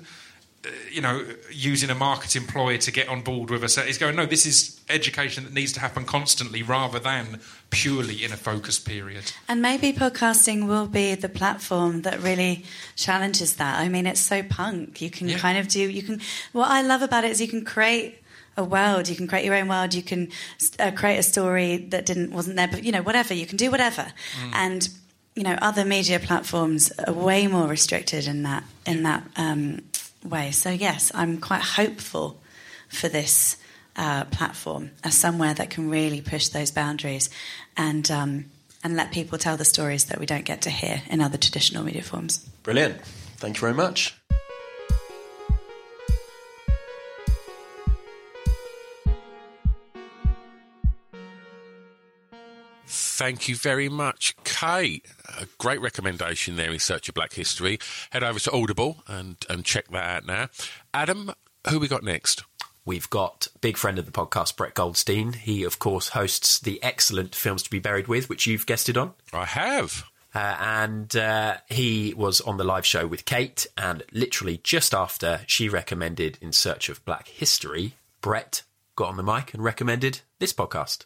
you 0.92 1.02
know, 1.02 1.26
using 1.52 1.90
a 1.90 1.96
market 1.96 2.36
employer 2.36 2.78
to 2.78 2.92
get 2.92 3.08
on 3.08 3.22
board 3.22 3.50
with 3.50 3.64
us. 3.64 3.78
It's 3.78 3.98
going, 3.98 4.16
no, 4.16 4.26
this 4.26 4.46
is 4.46 4.80
education 4.90 5.44
that 5.44 5.54
needs 5.54 5.72
to 5.74 5.80
happen 5.80 6.06
constantly 6.06 6.64
rather 6.64 7.00
than 7.00 7.40
purely 7.70 8.24
in 8.24 8.32
a 8.32 8.38
focus 8.38 8.80
period. 8.80 9.32
And 9.48 9.62
maybe 9.62 9.92
podcasting 9.94 10.68
will 10.68 10.88
be 10.88 11.16
the 11.16 11.30
platform 11.30 12.02
that 12.04 12.22
really 12.22 12.66
challenges 12.96 13.56
that. 13.56 13.80
I 13.80 13.90
mean, 13.90 14.06
it's 14.06 14.22
so 14.22 14.44
punk. 14.44 15.02
You 15.02 15.10
can 15.10 15.28
Yeah. 15.30 15.38
kind 15.38 15.58
of 15.58 15.68
do, 15.68 15.80
you 15.82 16.04
can, 16.04 16.22
what 16.54 16.70
I 16.72 16.82
love 16.82 17.02
about 17.02 17.24
it 17.26 17.32
is 17.32 17.42
you 17.42 17.48
can 17.48 17.66
create 17.66 18.20
a 18.56 18.64
world, 18.64 19.08
you 19.08 19.16
can 19.16 19.28
create 19.28 19.46
your 19.46 19.54
own 19.54 19.68
world, 19.68 19.94
you 19.94 20.02
can 20.02 20.30
uh, 20.80 20.90
create 20.92 21.18
a 21.18 21.24
story 21.24 21.78
that 21.90 22.06
didn't, 22.06 22.32
wasn't 22.32 22.56
there, 22.56 22.68
but 22.68 22.84
you 22.84 22.92
know, 22.92 23.04
whatever, 23.04 23.34
you 23.34 23.46
can 23.46 23.58
do 23.58 23.70
whatever. 23.70 24.08
And, 24.54 24.90
you 25.36 25.44
know, 25.44 25.58
other 25.62 25.86
media 25.86 26.20
platforms 26.20 26.92
are 27.06 27.14
way 27.14 27.46
more 27.46 27.68
restricted 27.68 28.28
in 28.28 28.42
that, 28.44 28.64
in 28.88 29.04
that 29.04 29.24
um, 29.36 29.82
way. 30.30 30.52
So 30.52 30.70
yes, 30.70 31.12
I'm 31.14 31.40
quite 31.40 31.62
hopeful 31.62 32.40
for 32.90 33.10
this 33.10 33.58
uh, 33.96 34.26
platform 34.26 34.92
as 35.04 35.16
somewhere 35.16 35.54
that 35.56 35.70
can 35.70 35.90
really 35.90 36.22
push 36.22 36.50
those 36.50 36.72
boundaries 36.72 37.30
and 37.76 38.10
um, 38.12 38.46
and 38.84 38.96
let 38.96 39.12
people 39.12 39.38
tell 39.38 39.58
the 39.58 39.66
stories 39.66 40.06
that 40.06 40.20
we 40.20 40.26
don't 40.26 40.46
get 40.46 40.62
to 40.62 40.70
hear 40.70 41.02
in 41.10 41.20
other 41.20 41.38
traditional 41.38 41.84
media 41.84 42.04
forms. 42.04 42.38
Brilliant. 42.64 43.02
Thank 43.38 43.58
you 43.58 43.62
very 43.62 43.74
much. 43.74 44.16
Thank 53.18 53.50
you 53.50 53.56
very 53.56 53.90
much, 53.90 54.36
Kate. 54.44 55.08
A 55.38 55.48
great 55.60 55.80
recommendation 55.82 56.56
there 56.56 56.72
in 56.72 56.80
Search 56.80 57.10
of 57.10 57.16
Black 57.16 57.34
History. 57.34 57.80
Head 58.10 58.24
over 58.24 58.40
to 58.40 58.52
Audible 58.52 59.04
and, 59.08 59.38
and 59.50 59.64
check 59.64 59.88
that 59.90 60.04
out 60.04 60.26
now. 60.26 60.50
Adam, 60.94 61.32
who 61.70 61.80
we 61.80 61.88
got 61.88 62.04
next? 62.04 62.44
We've 62.86 63.10
got 63.10 63.48
big 63.62 63.78
friend 63.78 64.00
of 64.00 64.06
the 64.06 64.12
podcast, 64.12 64.56
Brett 64.56 64.74
Goldstein. 64.74 65.34
He, 65.34 65.64
of 65.64 65.78
course, 65.78 66.10
hosts 66.10 66.58
the 66.60 66.82
excellent 66.82 67.36
Films 67.36 67.62
to 67.64 67.70
Be 67.70 67.80
Buried 67.80 68.08
With, 68.08 68.30
which 68.30 68.48
you've 68.48 68.66
guested 68.66 68.98
on. 68.98 69.14
I 69.34 69.46
have. 69.46 70.06
Uh, 70.34 70.56
and 70.60 71.16
uh, 71.16 71.58
he 71.70 72.14
was 72.16 72.42
on 72.42 72.58
the 72.58 72.64
live 72.64 72.86
show 72.86 73.06
with 73.06 73.26
Kate, 73.26 73.68
and 73.78 74.04
literally 74.12 74.60
just 74.64 74.94
after 74.94 75.42
she 75.48 75.68
recommended 75.68 76.38
In 76.42 76.52
Search 76.52 76.90
of 76.90 77.04
Black 77.06 77.28
History, 77.28 77.94
Brett 78.22 78.64
got 78.96 79.10
on 79.10 79.18
the 79.18 79.24
mic 79.24 79.54
and 79.54 79.64
recommended 79.64 80.22
this 80.40 80.54
podcast. 80.54 81.06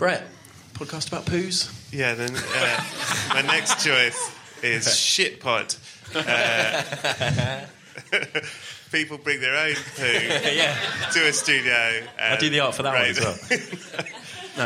Brett, 0.00 0.22
podcast 0.72 1.08
about 1.08 1.26
poos. 1.26 1.70
Yeah, 1.92 2.14
then 2.14 2.30
uh, 2.34 2.84
my 3.34 3.42
next 3.42 3.84
choice 3.84 4.32
is 4.62 4.86
Shitpod. 4.86 5.76
Uh, 6.12 7.66
people 8.90 9.16
bring 9.18 9.40
their 9.40 9.54
own 9.56 9.74
poo 9.94 10.02
to 11.12 11.28
a 11.28 11.32
studio. 11.32 12.02
I 12.18 12.36
do 12.36 12.48
the 12.50 12.58
art 12.60 12.74
for 12.74 12.82
that 12.82 12.94
one 12.94 13.10
as 13.10 13.20
well. 13.20 13.36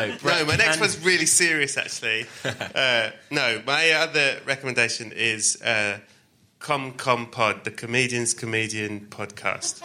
no, 0.08 0.16
Brett, 0.22 0.40
No, 0.40 0.46
my 0.46 0.56
next 0.56 0.76
can- 0.76 0.80
one's 0.80 1.04
really 1.04 1.26
serious, 1.26 1.76
actually. 1.76 2.24
uh, 2.74 3.10
no, 3.30 3.60
my 3.66 3.90
other 3.90 4.38
recommendation 4.46 5.12
is 5.12 5.60
uh, 5.60 5.98
Com 6.60 6.92
Com 6.92 7.26
Pod, 7.26 7.64
the 7.64 7.70
Comedian's 7.70 8.32
Comedian 8.32 9.00
podcast. 9.10 9.82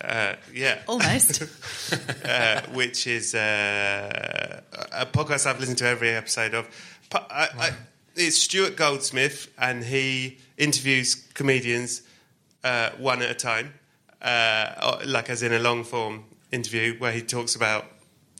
Uh, 0.00 0.34
yeah. 0.52 0.82
Almost. 0.86 1.42
uh, 2.24 2.62
which 2.72 3.06
is 3.06 3.34
uh, 3.34 4.60
a 4.92 5.06
podcast 5.06 5.46
I've 5.46 5.60
listened 5.60 5.78
to 5.78 5.86
every 5.86 6.10
episode 6.10 6.54
of. 6.54 6.68
I, 7.14 7.48
I, 7.58 7.70
it's 8.16 8.38
Stuart 8.38 8.76
Goldsmith, 8.76 9.52
and 9.58 9.84
he 9.84 10.38
interviews 10.56 11.14
comedians 11.34 12.02
uh, 12.64 12.90
one 12.98 13.22
at 13.22 13.30
a 13.30 13.34
time, 13.34 13.74
uh, 14.20 15.00
like 15.06 15.30
as 15.30 15.42
in 15.42 15.52
a 15.52 15.58
long 15.58 15.84
form 15.84 16.24
interview 16.50 16.98
where 16.98 17.12
he 17.12 17.22
talks 17.22 17.54
about. 17.54 17.86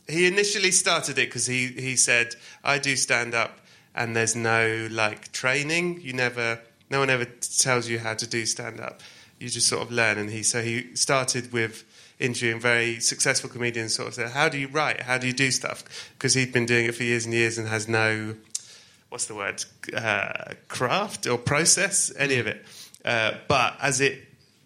He 0.09 0.27
initially 0.27 0.73
started 0.73 1.19
it 1.19 1.29
because 1.29 1.47
he, 1.47 1.69
he 1.69 1.97
said, 1.97 2.35
"I 2.65 2.79
do 2.79 2.97
stand 2.97 3.35
up, 3.35 3.61
and 3.95 4.17
there's 4.17 4.35
no 4.35 4.89
like 4.91 5.33
training. 5.33 6.01
You 6.03 6.13
never, 6.13 6.61
no 6.91 7.01
one 7.01 7.11
ever 7.11 7.25
tells 7.25 7.89
you 7.89 7.99
how 7.99 8.15
to 8.15 8.27
do 8.27 8.47
stand 8.47 8.81
up. 8.81 9.01
You 9.43 9.49
just 9.49 9.67
sort 9.67 9.83
of 9.83 9.91
learn." 9.91 10.19
And 10.19 10.31
he 10.31 10.43
so 10.43 10.63
he 10.63 10.95
started 10.95 11.53
with 11.53 11.85
interviewing 12.19 12.61
very 12.61 13.01
successful 13.01 13.51
comedians. 13.51 13.95
Sort 13.95 14.09
of 14.09 14.15
said, 14.15 14.31
"How 14.31 14.49
do 14.49 14.59
you 14.59 14.69
write? 14.69 15.01
How 15.01 15.19
do 15.19 15.27
you 15.27 15.33
do 15.33 15.51
stuff?" 15.51 15.85
Because 16.15 16.35
he'd 16.35 16.53
been 16.53 16.67
doing 16.67 16.87
it 16.87 16.95
for 16.95 17.03
years 17.03 17.25
and 17.25 17.35
years 17.35 17.59
and 17.59 17.69
has 17.69 17.89
no 17.89 18.37
what's 19.13 19.27
the 19.27 19.35
word 19.35 19.63
uh, 19.95 20.55
craft 20.69 21.27
or 21.27 21.37
process 21.37 22.11
any 22.19 22.39
of 22.39 22.47
it 22.47 22.65
uh, 23.05 23.33
but 23.47 23.77
as 23.79 24.01
it 24.01 24.25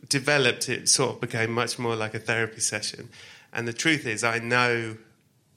developed 0.08 0.68
it 0.68 0.88
sort 0.88 1.16
of 1.16 1.20
became 1.20 1.50
much 1.50 1.80
more 1.80 1.96
like 1.96 2.14
a 2.14 2.18
therapy 2.20 2.60
session 2.60 3.08
and 3.52 3.66
the 3.66 3.72
truth 3.72 4.06
is 4.06 4.22
i 4.22 4.38
know 4.38 4.96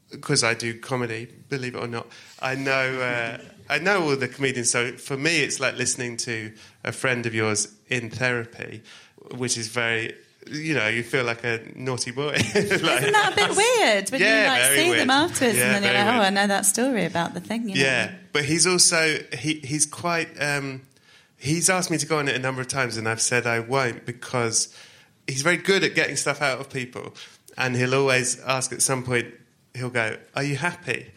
because 0.09 0.43
i 0.43 0.55
do 0.55 0.73
comedy 0.79 1.27
believe 1.49 1.75
it 1.75 1.77
or 1.77 1.87
not 1.87 2.07
i 2.41 2.55
know 2.55 2.99
uh, 2.99 3.37
i 3.69 3.77
know 3.77 4.01
all 4.01 4.15
the 4.15 4.27
comedians 4.27 4.71
so 4.71 4.91
for 4.93 5.15
me 5.15 5.41
it's 5.41 5.59
like 5.59 5.77
listening 5.77 6.17
to 6.17 6.51
a 6.83 6.91
friend 6.91 7.27
of 7.27 7.35
yours 7.35 7.71
in 7.89 8.09
therapy 8.09 8.81
which 9.35 9.57
is 9.57 9.67
very 9.67 10.15
you 10.47 10.73
know 10.73 10.87
you 10.87 11.03
feel 11.03 11.23
like 11.25 11.43
a 11.43 11.61
naughty 11.75 12.11
boy 12.11 12.31
like, 12.31 12.55
Isn't 12.55 12.81
that 12.83 13.31
a 13.33 13.35
bit 13.35 13.49
weird 13.57 14.09
when 14.09 14.21
Yeah, 14.21 14.41
you 14.43 14.47
like 14.47 14.77
see 14.79 14.89
weird. 14.89 15.01
them 15.01 15.09
afterwards 15.09 15.57
Yeah, 15.57 15.75
and 15.75 15.83
then 15.83 15.93
you're 15.93 16.03
like, 16.03 16.13
oh, 16.13 16.17
weird. 16.19 16.25
I 16.25 16.29
know 16.29 16.47
that 16.47 16.65
story 16.65 17.05
about 17.05 17.33
the 17.33 17.39
thing. 17.41 17.69
You 17.69 17.75
know? 17.75 17.81
Yeah, 17.81 18.11
but 18.33 18.45
he's 18.45 18.65
also 18.65 19.19
he 19.37 19.55
he's 19.55 19.85
quite. 19.85 20.29
Um, 20.41 20.83
he's 21.37 21.69
asked 21.69 21.91
me 21.91 21.97
to 21.97 22.05
go 22.05 22.17
on 22.19 22.27
it 22.27 22.35
a 22.35 22.39
number 22.39 22.61
of 22.61 22.67
times, 22.67 22.97
and 22.97 23.07
I've 23.07 23.21
said 23.21 23.45
I 23.45 23.59
won't 23.59 24.05
because 24.05 24.73
he's 25.27 25.41
very 25.41 25.57
good 25.57 25.83
at 25.83 25.93
getting 25.93 26.15
stuff 26.15 26.41
out 26.41 26.59
of 26.59 26.69
people, 26.69 27.13
and 27.57 27.75
he'll 27.75 27.95
always 27.95 28.39
ask 28.41 28.71
at 28.71 28.81
some 28.81 29.03
point. 29.03 29.27
He'll 29.75 29.89
go, 29.91 30.17
"Are 30.35 30.43
you 30.43 30.55
happy?" 30.55 31.11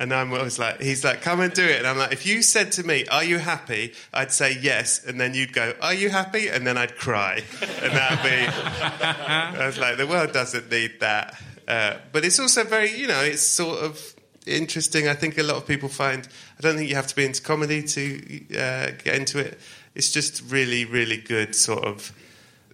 And 0.00 0.14
I'm 0.14 0.32
always 0.32 0.58
like, 0.58 0.80
he's 0.80 1.02
like, 1.02 1.22
come 1.22 1.40
and 1.40 1.52
do 1.52 1.64
it. 1.64 1.78
And 1.78 1.86
I'm 1.86 1.98
like, 1.98 2.12
if 2.12 2.24
you 2.24 2.40
said 2.42 2.70
to 2.72 2.84
me, 2.84 3.04
are 3.08 3.24
you 3.24 3.38
happy? 3.38 3.94
I'd 4.14 4.30
say 4.30 4.56
yes. 4.60 5.04
And 5.04 5.20
then 5.20 5.34
you'd 5.34 5.52
go, 5.52 5.74
are 5.82 5.94
you 5.94 6.08
happy? 6.08 6.48
And 6.48 6.66
then 6.66 6.78
I'd 6.78 6.96
cry. 6.96 7.42
And 7.82 7.92
that'd 7.92 8.22
be, 8.22 8.46
I 9.04 9.66
was 9.66 9.78
like, 9.78 9.96
the 9.96 10.06
world 10.06 10.32
doesn't 10.32 10.70
need 10.70 11.00
that. 11.00 11.40
Uh, 11.66 11.96
but 12.12 12.24
it's 12.24 12.38
also 12.38 12.64
very, 12.64 12.96
you 12.96 13.08
know, 13.08 13.20
it's 13.20 13.42
sort 13.42 13.80
of 13.80 14.14
interesting. 14.46 15.08
I 15.08 15.14
think 15.14 15.36
a 15.36 15.42
lot 15.42 15.56
of 15.56 15.66
people 15.66 15.88
find, 15.88 16.26
I 16.58 16.62
don't 16.62 16.76
think 16.76 16.88
you 16.88 16.94
have 16.94 17.08
to 17.08 17.16
be 17.16 17.24
into 17.24 17.42
comedy 17.42 17.82
to 17.82 18.56
uh, 18.56 18.90
get 19.02 19.16
into 19.16 19.38
it. 19.38 19.58
It's 19.94 20.12
just 20.12 20.42
really, 20.48 20.84
really 20.84 21.16
good 21.16 21.56
sort 21.56 21.84
of 21.84 22.12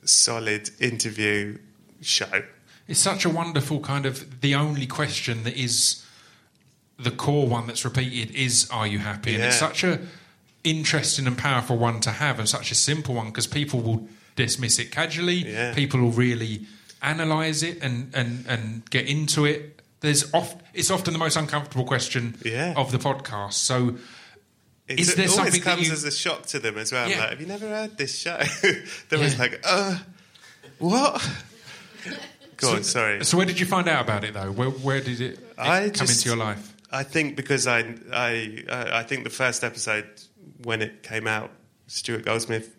solid 0.04 0.70
interview 0.78 1.58
show. 2.02 2.42
It's 2.86 3.00
such 3.00 3.24
a 3.24 3.30
wonderful 3.30 3.80
kind 3.80 4.04
of 4.04 4.42
the 4.42 4.54
only 4.54 4.86
question 4.86 5.44
that 5.44 5.56
is 5.56 6.03
the 6.98 7.10
core 7.10 7.46
one 7.48 7.66
that's 7.66 7.84
repeated 7.84 8.34
is 8.34 8.68
are 8.70 8.86
you 8.86 8.98
happy? 8.98 9.34
And 9.34 9.44
it's 9.44 9.58
such 9.58 9.82
a 9.84 10.00
interesting 10.62 11.26
and 11.26 11.36
powerful 11.36 11.76
one 11.76 12.00
to 12.00 12.10
have 12.10 12.38
and 12.38 12.48
such 12.48 12.70
a 12.70 12.74
simple 12.74 13.14
one 13.14 13.26
because 13.26 13.46
people 13.46 13.80
will 13.80 14.08
dismiss 14.36 14.78
it 14.78 14.90
casually. 14.90 15.34
Yeah. 15.52 15.74
People 15.74 16.00
will 16.00 16.12
really 16.12 16.66
analyze 17.02 17.62
it 17.62 17.82
and, 17.82 18.10
and, 18.14 18.46
and 18.48 18.88
get 18.90 19.06
into 19.06 19.44
it. 19.44 19.82
There's 20.00 20.32
oft, 20.32 20.60
it's 20.72 20.90
often 20.90 21.12
the 21.12 21.18
most 21.18 21.36
uncomfortable 21.36 21.84
question 21.84 22.36
Yeah. 22.44 22.74
of 22.76 22.92
the 22.92 22.98
podcast. 22.98 23.54
So 23.54 23.96
It 24.88 25.00
Is 25.00 25.14
there 25.14 25.24
always 25.28 25.34
something 25.34 25.60
that 25.60 25.62
comes 25.76 25.86
you- 25.88 25.92
as 25.92 26.04
a 26.04 26.10
shock 26.10 26.46
to 26.46 26.58
them 26.58 26.78
as 26.78 26.92
well. 26.92 27.08
Yeah. 27.08 27.18
Like, 27.20 27.30
have 27.30 27.40
you 27.40 27.46
never 27.46 27.68
heard 27.68 27.96
this 27.98 28.16
show? 28.18 28.38
They're 28.62 29.18
always 29.18 29.38
like, 29.38 29.60
uh, 29.64 29.98
what? 30.78 31.26
Go 32.56 32.74
on, 32.76 32.84
sorry. 32.84 33.24
so 33.24 33.36
where 33.36 33.46
did 33.46 33.58
you 33.58 33.66
find 33.66 33.88
out 33.88 34.02
about 34.04 34.24
it 34.24 34.32
though? 34.34 34.52
Where, 34.52 34.70
where 34.70 35.00
did 35.00 35.20
it, 35.20 35.38
it 35.38 35.56
come 35.56 35.90
just- 36.06 36.24
into 36.24 36.28
your 36.28 36.36
life? 36.38 36.73
I 36.94 37.02
think 37.02 37.36
because 37.36 37.66
I, 37.66 37.94
I, 38.12 38.64
uh, 38.68 38.90
I 38.92 39.02
think 39.02 39.24
the 39.24 39.30
first 39.30 39.64
episode 39.64 40.06
when 40.62 40.80
it 40.80 41.02
came 41.02 41.26
out, 41.26 41.50
Stuart 41.88 42.24
Goldsmith 42.24 42.74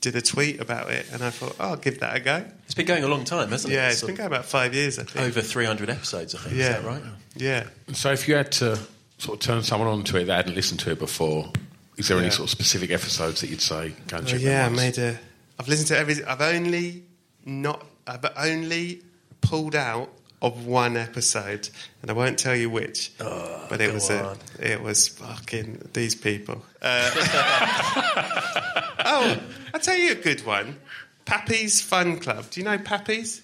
did 0.00 0.16
a 0.16 0.22
tweet 0.22 0.60
about 0.60 0.90
it, 0.90 1.06
and 1.12 1.22
I 1.22 1.30
thought, 1.30 1.56
oh, 1.60 1.70
I'll 1.70 1.76
give 1.76 2.00
that 2.00 2.16
a 2.16 2.20
go. 2.20 2.44
It's 2.64 2.74
been 2.74 2.86
going 2.86 3.04
a 3.04 3.08
long 3.08 3.24
time, 3.24 3.50
hasn't 3.50 3.72
it? 3.72 3.76
Yeah, 3.76 3.88
it's 3.90 3.98
Sort 3.98 4.08
been 4.08 4.16
going 4.16 4.28
about 4.28 4.46
five 4.46 4.74
years, 4.74 4.98
I 4.98 5.02
think. 5.02 5.26
over 5.26 5.40
300 5.42 5.90
episodes, 5.90 6.34
I 6.34 6.38
think. 6.38 6.56
yeah, 6.56 6.78
Is 6.78 6.82
that 6.82 6.84
right? 6.84 7.02
Yeah. 7.36 7.66
So 7.92 8.12
if 8.12 8.26
you 8.26 8.36
had 8.36 8.52
to 8.52 8.78
sort 9.18 9.34
of 9.34 9.40
turn 9.40 9.62
someone 9.62 9.88
on 9.88 10.04
to 10.04 10.16
it 10.18 10.24
that 10.26 10.36
hadn't 10.36 10.54
listened 10.54 10.80
to 10.80 10.92
it 10.92 10.98
before, 10.98 11.52
is 11.96 12.08
there 12.08 12.18
any 12.18 12.30
sort 12.30 12.46
of 12.46 12.50
specific 12.50 12.90
episodes 12.90 13.40
that 13.40 13.50
you'd 13.50 13.60
say 13.60 13.92
go 14.06 14.18
and 14.18 14.26
check 14.26 14.40
yeah, 14.40 14.66
I 14.66 14.68
made 14.68 14.96
a. 14.98 15.18
I've 15.58 15.68
listened 15.68 15.88
to 15.88 15.98
every. 15.98 16.24
I've 16.24 16.40
only 16.40 17.02
not. 17.44 17.84
I've 18.06 18.24
only 18.36 19.02
pulled 19.40 19.74
out 19.74 20.08
of 20.40 20.66
one 20.66 20.96
episode, 20.96 21.68
and 22.02 22.10
I 22.10 22.14
won't 22.14 22.38
tell 22.38 22.54
you 22.54 22.70
which. 22.70 23.12
but 23.18 23.80
it 23.80 23.92
was 23.92 24.08
a. 24.10 24.36
It 24.60 24.82
was 24.82 25.08
fucking 25.08 25.88
these 25.92 26.14
people. 26.14 26.62
Uh, 26.80 27.10
oh, 29.04 29.38
I'll 29.74 29.80
tell 29.80 29.96
you 29.96 30.12
a 30.12 30.16
good 30.16 30.44
one. 30.46 30.76
Pappy's 31.24 31.80
Fun 31.80 32.18
Club. 32.18 32.50
Do 32.50 32.60
you 32.60 32.64
know 32.64 32.78
Pappy's? 32.78 33.42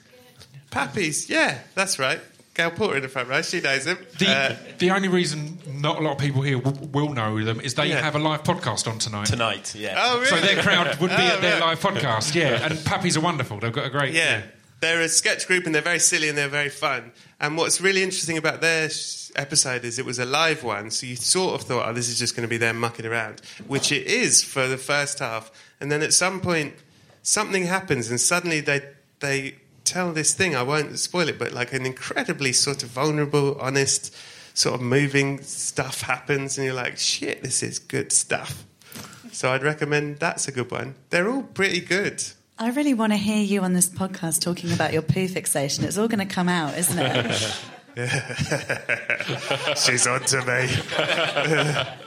Pappy's. 0.71 1.29
Yeah, 1.29 1.59
that's 1.75 1.99
right. 1.99 2.21
Gail 2.55 2.71
Porter 2.71 2.97
in 2.97 3.03
the 3.03 3.09
front 3.09 3.29
row. 3.29 3.43
She 3.43 3.61
knows 3.61 3.85
him. 3.85 3.99
The, 4.19 4.29
Uh, 4.29 4.57
the 4.79 4.93
only 4.93 5.09
reason 5.09 5.59
not 5.67 5.99
a 5.99 6.01
lot 6.03 6.13
of 6.13 6.19
people 6.19 6.41
here 6.43 6.61
w- 6.61 6.87
will 6.93 7.13
know 7.13 7.43
them 7.45 7.61
is 7.61 7.75
they 7.75 7.87
Yeah. 7.87 8.01
have 8.01 8.15
a 8.15 8.21
live 8.21 8.45
podcast 8.45 8.87
on 8.89 9.01
tonight. 9.01 9.27
Tonight, 9.27 9.75
yeah. 9.75 9.97
oh, 9.99 10.15
really? 10.21 10.27
So 10.29 10.41
their 10.41 10.63
crowd 10.63 10.87
would 11.01 11.11
be 11.11 11.17
Oh, 11.17 11.19
at 11.19 11.41
their 11.41 11.61
right. 11.61 11.77
live 11.77 11.81
podcast, 11.81 12.33
yeah. 12.37 12.65
And 12.65 12.75
Pappies 12.79 13.17
are 13.17 13.21
wonderful. 13.21 13.59
They've 13.59 13.73
got 13.73 13.87
a 13.87 13.91
great. 13.91 14.15
Yeah. 14.15 14.43
They're 14.85 15.01
a 15.01 15.09
sketch 15.09 15.47
group 15.47 15.65
and 15.65 15.75
they're 15.75 15.81
very 15.81 15.99
silly 15.99 16.29
and 16.29 16.37
they're 16.37 16.47
very 16.47 16.69
fun. 16.69 17.13
And 17.41 17.57
what's 17.57 17.81
really 17.81 18.03
interesting 18.03 18.37
about 18.37 18.61
their 18.61 18.91
sh- 18.91 19.31
episode 19.35 19.83
is 19.83 19.99
it 19.99 20.05
was 20.05 20.19
a 20.19 20.27
live 20.27 20.63
one, 20.63 20.91
so 20.91 21.07
you 21.07 21.17
sort 21.17 21.59
of 21.59 21.67
thought, 21.67 21.89
oh, 21.89 21.95
this 21.95 22.11
is 22.11 22.19
just 22.19 22.37
going 22.37 22.43
to 22.47 22.51
be 22.51 22.59
them 22.59 22.79
mucking 22.79 23.07
around, 23.07 23.41
which 23.67 23.91
it 23.91 24.07
is 24.07 24.45
for 24.45 24.69
the 24.69 24.77
first 24.77 25.21
half. 25.21 25.51
And 25.81 25.91
then 25.91 26.03
at 26.03 26.13
some 26.13 26.39
point, 26.39 26.75
something 27.23 27.65
happens 27.65 28.11
and 28.11 28.21
suddenly 28.21 28.61
they, 28.61 28.83
they 29.21 29.55
tell 29.85 30.13
this 30.13 30.35
thing, 30.35 30.55
I 30.55 30.63
won't 30.63 30.99
spoil 30.99 31.31
it, 31.31 31.39
but 31.39 31.53
like 31.53 31.73
an 31.73 31.87
incredibly 31.87 32.53
sort 32.53 32.83
of 32.83 32.91
vulnerable, 32.91 33.59
honest, 33.59 34.15
sort 34.53 34.75
of 34.75 34.83
moving 34.83 35.41
stuff 35.41 36.03
happens, 36.03 36.59
and 36.59 36.67
you're 36.67 36.75
like, 36.75 36.99
shit, 36.99 37.43
this 37.43 37.63
is 37.63 37.79
good 37.79 38.13
stuff. 38.13 38.67
So 39.33 39.51
I'd 39.51 39.63
recommend 39.63 40.19
that's 40.19 40.47
a 40.47 40.53
good 40.53 40.71
one. 40.71 40.95
They're 41.09 41.31
all 41.31 41.43
pretty 41.43 41.81
good. 41.81 42.23
I 42.59 42.71
really 42.71 42.95
want 42.95 43.13
to 43.13 43.17
hear 43.17 43.43
you 43.43 43.63
on 43.63 43.73
this 43.73 43.89
podcast 43.89 44.41
talking 44.41 44.73
about 44.73 44.93
your 44.93 45.03
poo 45.03 45.27
fixation. 45.27 45.85
It's 45.85 45.99
all 45.99 46.07
going 46.09 46.27
to 46.27 46.33
come 46.35 46.49
out, 46.49 46.77
isn't 46.79 46.99
it? 46.99 47.33
She's 49.79 50.07
on 50.07 50.21
to 50.21 50.43
me. 50.45 50.69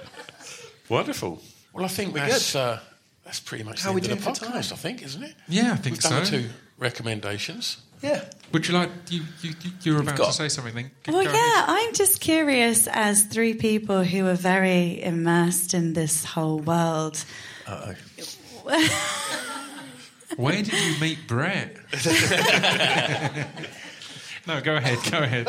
Wonderful. 0.90 1.42
Well, 1.74 1.84
I 1.86 1.90
think 1.90 2.14
that's, 2.14 2.56
uh, 2.56 2.80
that's 3.26 3.42
pretty 3.42 3.66
much 3.66 3.82
How 3.84 3.90
the 3.90 3.96
we 3.96 4.02
end 4.04 4.12
of 4.14 4.24
the 4.24 4.30
podcast, 4.32 4.40
time? 4.40 4.56
I 4.56 4.62
think, 4.62 5.04
isn't 5.04 5.24
it? 5.24 5.36
Yeah, 5.50 5.74
I 5.74 5.76
think 5.76 5.96
We've 5.98 6.02
done 6.04 6.26
so. 6.26 6.32
the 6.38 6.44
two 6.44 6.50
recommendations. 6.78 7.78
Yeah. 8.02 8.24
Would 8.54 8.68
you 8.68 8.74
like 8.76 8.90
you 9.10 9.24
you, 9.42 9.54
you- 9.64 9.72
you 9.82 9.94
were 9.96 10.02
about 10.02 10.16
got- 10.18 10.28
to 10.28 10.34
say 10.34 10.48
something? 10.50 10.74
Then 10.76 10.92
Well, 11.08 11.24
Go 11.26 11.32
yeah, 11.32 11.64
ahead. 11.64 11.66
I'm 11.68 11.94
just 11.94 12.22
curious 12.22 12.88
as 12.88 13.24
three 13.24 13.54
people 13.56 14.04
who 14.04 14.28
are 14.28 14.36
very 14.36 15.02
immersed 15.04 15.74
in 15.74 15.92
this 15.94 16.24
whole 16.24 16.60
world. 16.60 17.24
Uh-oh. 17.68 17.96
Where 20.36 20.62
did 20.62 20.74
you 20.74 21.00
meet 21.00 21.28
Brett? 21.28 21.78
no, 24.48 24.62
go 24.62 24.76
ahead. 24.76 25.00
Go 25.12 25.20
ahead. 25.20 25.48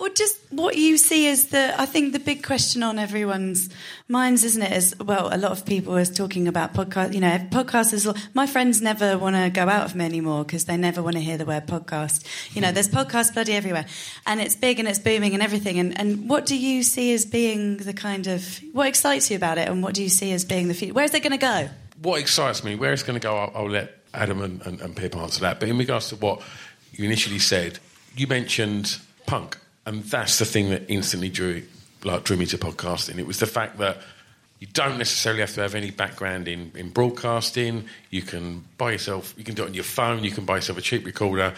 Well, 0.00 0.10
just 0.14 0.40
what 0.48 0.78
you 0.78 0.96
see 0.96 1.26
is 1.26 1.48
the, 1.48 1.78
I 1.78 1.84
think 1.84 2.14
the 2.14 2.20
big 2.20 2.42
question 2.42 2.82
on 2.82 2.98
everyone's 2.98 3.68
minds, 4.08 4.44
isn't 4.44 4.62
it? 4.62 4.72
Is, 4.72 4.98
well, 4.98 5.28
a 5.30 5.36
lot 5.36 5.52
of 5.52 5.66
people 5.66 5.94
are 5.94 6.06
talking 6.06 6.48
about 6.48 6.72
podcast, 6.72 7.12
you 7.12 7.20
know, 7.20 7.36
podcasters. 7.50 8.18
My 8.32 8.46
friends 8.46 8.80
never 8.80 9.18
want 9.18 9.36
to 9.36 9.50
go 9.50 9.68
out 9.68 9.84
of 9.84 9.94
me 9.94 10.06
anymore 10.06 10.44
because 10.44 10.64
they 10.64 10.78
never 10.78 11.02
want 11.02 11.16
to 11.16 11.20
hear 11.20 11.36
the 11.36 11.44
word 11.44 11.66
podcast. 11.66 12.24
You 12.56 12.62
know, 12.62 12.72
there's 12.72 12.88
podcasts 12.88 13.34
bloody 13.34 13.52
everywhere 13.52 13.84
and 14.26 14.40
it's 14.40 14.56
big 14.56 14.78
and 14.78 14.88
it's 14.88 14.98
booming 14.98 15.34
and 15.34 15.42
everything. 15.42 15.78
And, 15.78 15.98
and 16.00 16.30
what 16.30 16.46
do 16.46 16.56
you 16.56 16.82
see 16.82 17.12
as 17.12 17.26
being 17.26 17.76
the 17.76 17.92
kind 17.92 18.26
of, 18.26 18.58
what 18.72 18.86
excites 18.86 19.30
you 19.30 19.36
about 19.36 19.58
it 19.58 19.68
and 19.68 19.82
what 19.82 19.92
do 19.92 20.02
you 20.02 20.08
see 20.08 20.32
as 20.32 20.46
being 20.46 20.68
the 20.68 20.74
future? 20.74 20.94
Where's 20.94 21.12
it 21.12 21.22
going 21.22 21.32
to 21.32 21.36
go? 21.36 21.68
What 22.00 22.20
excites 22.20 22.64
me, 22.64 22.74
where 22.74 22.94
it's 22.94 23.02
going 23.02 23.20
to 23.20 23.22
go, 23.22 23.36
I'll, 23.36 23.52
I'll 23.54 23.70
let 23.70 23.99
Adam 24.14 24.42
and, 24.42 24.62
and, 24.62 24.80
and 24.80 24.96
Pip 24.96 25.16
answer 25.16 25.40
that. 25.40 25.60
But 25.60 25.68
in 25.68 25.78
regards 25.78 26.08
to 26.08 26.16
what 26.16 26.42
you 26.92 27.04
initially 27.04 27.38
said, 27.38 27.78
you 28.16 28.26
mentioned 28.26 28.98
punk, 29.26 29.56
and 29.86 30.02
that's 30.04 30.38
the 30.38 30.44
thing 30.44 30.70
that 30.70 30.84
instantly 30.88 31.28
drew 31.28 31.62
like 32.04 32.24
drew 32.24 32.36
me 32.36 32.46
to 32.46 32.58
podcasting. 32.58 33.18
It 33.18 33.26
was 33.26 33.38
the 33.38 33.46
fact 33.46 33.78
that 33.78 33.98
you 34.58 34.66
don't 34.66 34.98
necessarily 34.98 35.40
have 35.40 35.54
to 35.54 35.62
have 35.62 35.74
any 35.74 35.90
background 35.90 36.48
in, 36.48 36.72
in 36.74 36.90
broadcasting. 36.90 37.86
You 38.10 38.22
can 38.22 38.64
buy 38.76 38.92
yourself, 38.92 39.34
you 39.36 39.44
can 39.44 39.54
do 39.54 39.62
it 39.64 39.68
on 39.68 39.74
your 39.74 39.84
phone. 39.84 40.22
You 40.24 40.30
can 40.30 40.44
buy 40.44 40.56
yourself 40.56 40.78
a 40.78 40.82
cheap 40.82 41.04
recorder, 41.04 41.54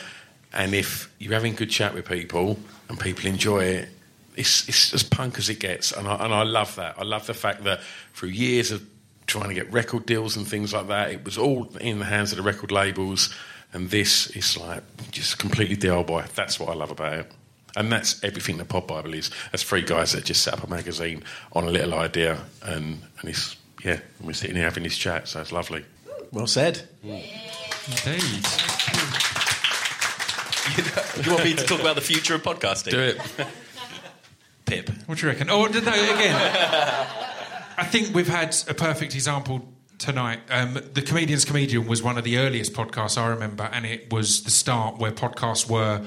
and 0.53 0.75
if 0.75 1.13
you're 1.19 1.33
having 1.33 1.55
good 1.55 1.71
chat 1.71 1.95
with 1.95 2.07
people 2.07 2.59
and 2.89 2.99
people 2.99 3.27
enjoy 3.27 3.65
it, 3.65 3.89
it's, 4.37 4.69
it's 4.69 4.95
as 4.95 5.03
punk 5.03 5.39
as 5.39 5.49
it 5.49 5.59
gets, 5.59 5.93
and 5.93 6.09
I, 6.09 6.25
and 6.25 6.33
I 6.33 6.43
love 6.43 6.77
that. 6.77 6.99
I 6.99 7.03
love 7.03 7.27
the 7.27 7.35
fact 7.35 7.65
that 7.65 7.81
through 8.15 8.31
years 8.31 8.71
of 8.71 8.83
trying 9.27 9.49
to 9.49 9.55
get 9.55 9.73
record 9.73 10.07
deals 10.07 10.37
and 10.37 10.47
things 10.47 10.73
like 10.73 10.89
that, 10.89 11.11
it 11.11 11.25
was 11.25 11.39
all 11.39 11.69
in 11.81 11.99
the 11.99 12.05
hands 12.05 12.33
of 12.33 12.37
the 12.37 12.43
record 12.43 12.71
labels, 12.71 13.35
and 13.73 13.91
this 13.91 14.29
is 14.29 14.57
like 14.59 14.83
just 15.11 15.39
completely 15.39 15.77
DIY. 15.77 16.29
That's 16.33 16.59
what 16.61 16.69
I 16.69 16.75
love 16.75 16.91
about 16.91 17.13
it. 17.15 17.33
And 17.75 17.91
that's 17.91 18.23
everything 18.23 18.59
that 18.59 18.69
Pod 18.69 18.87
Bible 18.87 19.15
is. 19.15 19.31
As 19.53 19.63
three 19.63 19.81
guys 19.83 20.13
that 20.13 20.25
just 20.25 20.43
set 20.43 20.53
up 20.55 20.63
a 20.63 20.69
magazine 20.69 21.25
on 21.53 21.65
a 21.65 21.71
little 21.71 21.95
idea, 21.95 22.39
and, 22.63 23.01
and 23.21 23.31
it's, 23.31 23.57
yeah, 23.83 24.01
and 24.19 24.27
we're 24.27 24.35
sitting 24.35 24.57
here 24.57 24.65
having 24.65 24.83
this 24.83 24.99
chat, 24.99 25.27
so 25.27 25.41
it's 25.41 25.53
lovely. 25.53 25.85
Well 26.33 26.47
said. 26.47 26.83
Indeed. 27.03 28.47
You 31.25 31.33
want 31.33 31.45
me 31.45 31.55
to 31.55 31.65
talk 31.65 31.81
about 31.81 31.97
the 31.97 32.01
future 32.01 32.35
of 32.37 32.43
podcasting? 32.43 32.93
Do 32.93 33.01
it. 33.01 33.21
Pip. 34.65 34.91
What 35.07 35.19
do 35.19 35.27
you 35.27 35.33
reckon? 35.33 35.51
Oh, 35.51 35.67
did 35.67 35.85
no, 35.85 35.93
again, 35.93 36.35
I 37.77 37.85
think 37.85 38.15
we've 38.15 38.29
had 38.29 38.57
a 38.69 38.75
perfect 38.75 39.15
example 39.15 39.69
tonight. 39.99 40.41
Um, 40.51 40.75
the 40.93 41.03
Comedian's 41.03 41.45
Comedian 41.45 41.87
was 41.87 42.03
one 42.03 42.19
of 42.19 42.25
the 42.25 42.39
earliest 42.39 42.73
podcasts 42.73 43.17
I 43.17 43.29
remember, 43.29 43.65
and 43.73 43.87
it 43.87 44.13
was 44.13 44.43
the 44.43 44.51
start 44.51 44.99
where 44.99 45.13
podcasts 45.13 45.69
were 45.69 46.05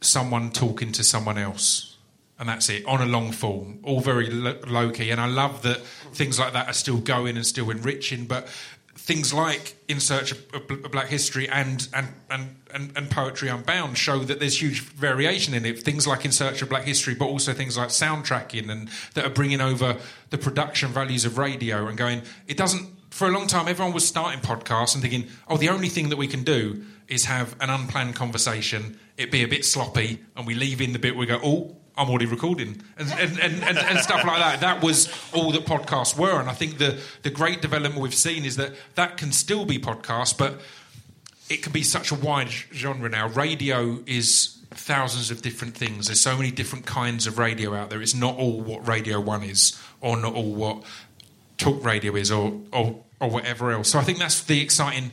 someone 0.00 0.50
talking 0.50 0.92
to 0.92 1.04
someone 1.04 1.38
else. 1.38 1.96
And 2.38 2.48
that's 2.48 2.68
it, 2.70 2.86
on 2.86 3.02
a 3.02 3.06
long 3.06 3.32
form, 3.32 3.80
all 3.82 4.00
very 4.00 4.30
lo- 4.30 4.60
low 4.68 4.90
key. 4.90 5.10
And 5.10 5.20
I 5.20 5.26
love 5.26 5.62
that 5.62 5.78
things 6.12 6.38
like 6.38 6.52
that 6.52 6.68
are 6.68 6.72
still 6.72 6.98
going 6.98 7.36
and 7.36 7.44
still 7.44 7.68
enriching. 7.70 8.26
But 8.26 8.46
things 8.98 9.32
like 9.32 9.76
In 9.88 10.00
Search 10.00 10.32
of 10.32 10.38
of 10.54 10.66
Bl- 10.66 10.88
Black 10.88 11.08
History 11.08 11.48
and, 11.48 11.88
and, 11.94 12.08
and, 12.30 12.56
and, 12.72 12.96
and 12.96 13.10
Poetry 13.10 13.48
Unbound 13.48 13.96
show 13.96 14.18
that 14.20 14.40
there's 14.40 14.60
huge 14.60 14.80
variation 14.80 15.54
in 15.54 15.64
it. 15.64 15.82
Things 15.82 16.06
like 16.06 16.24
In 16.24 16.32
Search 16.32 16.62
of 16.62 16.68
Black 16.68 16.84
History, 16.84 17.14
but 17.14 17.26
also 17.26 17.52
things 17.52 17.76
like 17.76 17.88
soundtracking 17.88 18.68
and 18.68 18.88
that 19.14 19.24
are 19.24 19.30
bringing 19.30 19.60
over 19.60 19.96
the 20.30 20.38
production 20.38 20.90
values 20.90 21.24
of 21.24 21.38
radio 21.38 21.86
and 21.86 21.96
going, 21.96 22.22
it 22.46 22.56
doesn't. 22.56 22.86
For 23.10 23.26
a 23.26 23.30
long 23.30 23.46
time, 23.46 23.68
everyone 23.68 23.94
was 23.94 24.06
starting 24.06 24.40
podcasts 24.40 24.94
and 24.94 25.02
thinking, 25.02 25.28
oh, 25.48 25.56
the 25.56 25.70
only 25.70 25.88
thing 25.88 26.10
that 26.10 26.16
we 26.18 26.26
can 26.26 26.44
do 26.44 26.84
is 27.08 27.24
have 27.24 27.56
an 27.60 27.70
unplanned 27.70 28.14
conversation, 28.14 28.98
it 29.16 29.30
be 29.30 29.42
a 29.42 29.48
bit 29.48 29.64
sloppy, 29.64 30.20
and 30.36 30.46
we 30.46 30.54
leave 30.54 30.82
in 30.82 30.92
the 30.92 30.98
bit 30.98 31.16
we 31.16 31.24
go, 31.24 31.40
oh, 31.42 31.74
I'm 31.98 32.08
already 32.08 32.26
recording, 32.26 32.80
and, 32.96 33.10
and, 33.10 33.40
and, 33.40 33.64
and, 33.64 33.76
and 33.76 33.98
stuff 33.98 34.24
like 34.24 34.38
that. 34.38 34.60
That 34.60 34.82
was 34.82 35.12
all 35.34 35.50
that 35.50 35.66
podcasts 35.66 36.16
were. 36.16 36.38
And 36.38 36.48
I 36.48 36.54
think 36.54 36.78
the, 36.78 37.00
the 37.22 37.30
great 37.30 37.60
development 37.60 38.00
we've 38.00 38.14
seen 38.14 38.44
is 38.44 38.56
that 38.56 38.72
that 38.94 39.16
can 39.16 39.32
still 39.32 39.64
be 39.64 39.80
podcasts, 39.80 40.36
but 40.36 40.60
it 41.50 41.62
can 41.62 41.72
be 41.72 41.82
such 41.82 42.12
a 42.12 42.14
wide 42.14 42.50
genre 42.50 43.08
now. 43.08 43.26
Radio 43.28 43.98
is 44.06 44.58
thousands 44.70 45.32
of 45.32 45.42
different 45.42 45.74
things. 45.74 46.06
There's 46.06 46.20
so 46.20 46.36
many 46.36 46.52
different 46.52 46.86
kinds 46.86 47.26
of 47.26 47.36
radio 47.36 47.74
out 47.74 47.90
there. 47.90 48.00
It's 48.00 48.14
not 48.14 48.36
all 48.36 48.60
what 48.60 48.86
Radio 48.86 49.18
1 49.18 49.42
is, 49.42 49.76
or 50.00 50.16
not 50.16 50.34
all 50.34 50.54
what 50.54 50.84
talk 51.56 51.84
radio 51.84 52.14
is, 52.14 52.30
or, 52.30 52.60
or, 52.72 53.02
or 53.18 53.28
whatever 53.28 53.72
else. 53.72 53.90
So 53.90 53.98
I 53.98 54.04
think 54.04 54.18
that's 54.18 54.42
the 54.44 54.60
exciting 54.60 55.10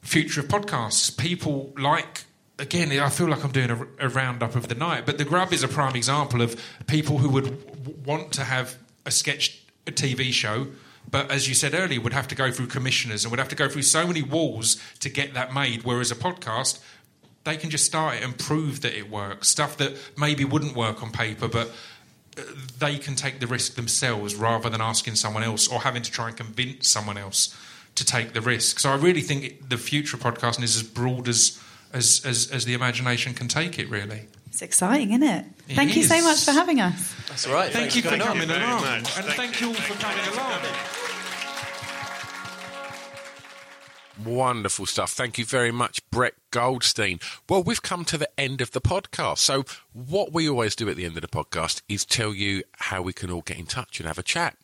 future 0.00 0.40
of 0.40 0.48
podcasts. 0.48 1.16
People 1.16 1.72
like 1.78 2.24
again, 2.58 2.98
I 2.98 3.08
feel 3.08 3.28
like 3.28 3.44
I'm 3.44 3.52
doing 3.52 3.70
a, 3.70 4.06
a, 4.06 4.08
roundup 4.08 4.54
of 4.54 4.68
the 4.68 4.74
night, 4.74 5.06
but 5.06 5.18
The 5.18 5.24
Grub 5.24 5.52
is 5.52 5.62
a 5.62 5.68
prime 5.68 5.96
example 5.96 6.42
of 6.42 6.60
people 6.86 7.18
who 7.18 7.28
would 7.30 7.44
w- 7.84 7.98
want 8.04 8.32
to 8.32 8.44
have 8.44 8.76
a 9.04 9.10
sketch 9.10 9.62
a 9.86 9.92
TV 9.92 10.32
show. 10.32 10.68
But 11.10 11.30
as 11.30 11.48
you 11.48 11.54
said 11.54 11.74
earlier, 11.74 12.00
would 12.00 12.12
have 12.12 12.28
to 12.28 12.34
go 12.34 12.50
through 12.52 12.68
commissioners 12.68 13.24
and 13.24 13.30
would 13.32 13.40
have 13.40 13.48
to 13.48 13.56
go 13.56 13.68
through 13.68 13.82
so 13.82 14.06
many 14.06 14.22
walls 14.22 14.80
to 15.00 15.08
get 15.08 15.34
that 15.34 15.52
made. 15.52 15.82
Whereas 15.82 16.10
a 16.10 16.14
podcast, 16.14 16.80
they 17.44 17.56
can 17.56 17.70
just 17.70 17.84
start 17.84 18.16
it 18.16 18.22
and 18.22 18.38
prove 18.38 18.82
that 18.82 18.96
it 18.96 19.10
works. 19.10 19.48
Stuff 19.48 19.76
that 19.78 19.96
maybe 20.16 20.44
wouldn't 20.44 20.76
work 20.76 21.02
on 21.02 21.10
paper, 21.10 21.48
but 21.48 21.70
uh, 22.38 22.42
they 22.78 22.98
can 22.98 23.16
take 23.16 23.40
the 23.40 23.46
risk 23.46 23.74
themselves 23.74 24.36
rather 24.36 24.70
than 24.70 24.80
asking 24.80 25.16
someone 25.16 25.42
else 25.42 25.66
or 25.66 25.80
having 25.80 26.02
to 26.02 26.10
try 26.10 26.28
and 26.28 26.36
convince 26.36 26.88
someone 26.88 27.18
else 27.18 27.56
to 27.96 28.04
take 28.04 28.32
the 28.32 28.40
risk. 28.40 28.78
So 28.78 28.90
I 28.90 28.94
really 28.94 29.20
think 29.20 29.68
the 29.68 29.76
future 29.76 30.16
of 30.16 30.22
podcasting 30.22 30.62
is 30.62 30.76
as 30.76 30.82
broad 30.82 31.28
as 31.28 31.60
as, 31.92 32.22
as, 32.24 32.50
as 32.50 32.64
the 32.64 32.74
imagination 32.74 33.34
can 33.34 33.48
take 33.48 33.78
it, 33.78 33.88
really. 33.88 34.28
It's 34.46 34.62
exciting, 34.62 35.10
isn't 35.12 35.22
it? 35.22 35.44
It 35.68 35.74
thank 35.76 35.96
you 35.96 36.02
so 36.02 36.20
much 36.22 36.44
for 36.44 36.52
having 36.52 36.80
us. 36.80 37.14
That's 37.28 37.46
all 37.46 37.54
right. 37.54 37.72
Thank 37.72 37.92
Thanks 37.92 37.96
you 37.96 38.02
for 38.02 38.08
coming 38.10 38.22
on. 38.22 38.28
coming 38.28 38.48
very 38.48 38.62
along. 38.64 38.80
much. 38.82 39.16
And 39.16 39.26
Thank 39.26 39.36
thank, 39.36 39.60
you. 39.60 39.68
you 39.68 39.74
all 39.74 39.80
for 39.80 39.94
Thank 39.94 40.16
you. 40.26 40.32
coming 40.32 40.38
along. 40.38 40.62
Wonderful 44.24 44.84
stuff. 44.86 45.10
Thank 45.12 45.38
you 45.38 45.44
very 45.44 45.72
much, 45.72 46.08
Brett 46.10 46.34
Goldstein. 46.50 47.18
Well, 47.48 47.62
we've 47.62 47.80
come 47.82 48.04
to 48.04 48.18
the 48.18 48.28
end 48.38 48.60
of 48.60 48.72
the 48.72 48.80
podcast. 48.80 49.38
So, 49.38 49.64
what 49.94 50.32
we 50.34 50.48
always 50.48 50.76
do 50.76 50.88
at 50.90 50.96
the 50.96 51.06
end 51.06 51.16
of 51.16 51.22
the 51.22 51.28
podcast 51.28 51.80
is 51.88 52.04
tell 52.04 52.34
you 52.34 52.62
how 52.76 53.00
we 53.00 53.14
can 53.14 53.30
all 53.30 53.40
get 53.40 53.58
in 53.58 53.64
touch 53.66 53.98
and 54.00 54.06
have 54.06 54.18
a 54.18 54.22
chat. 54.22 54.56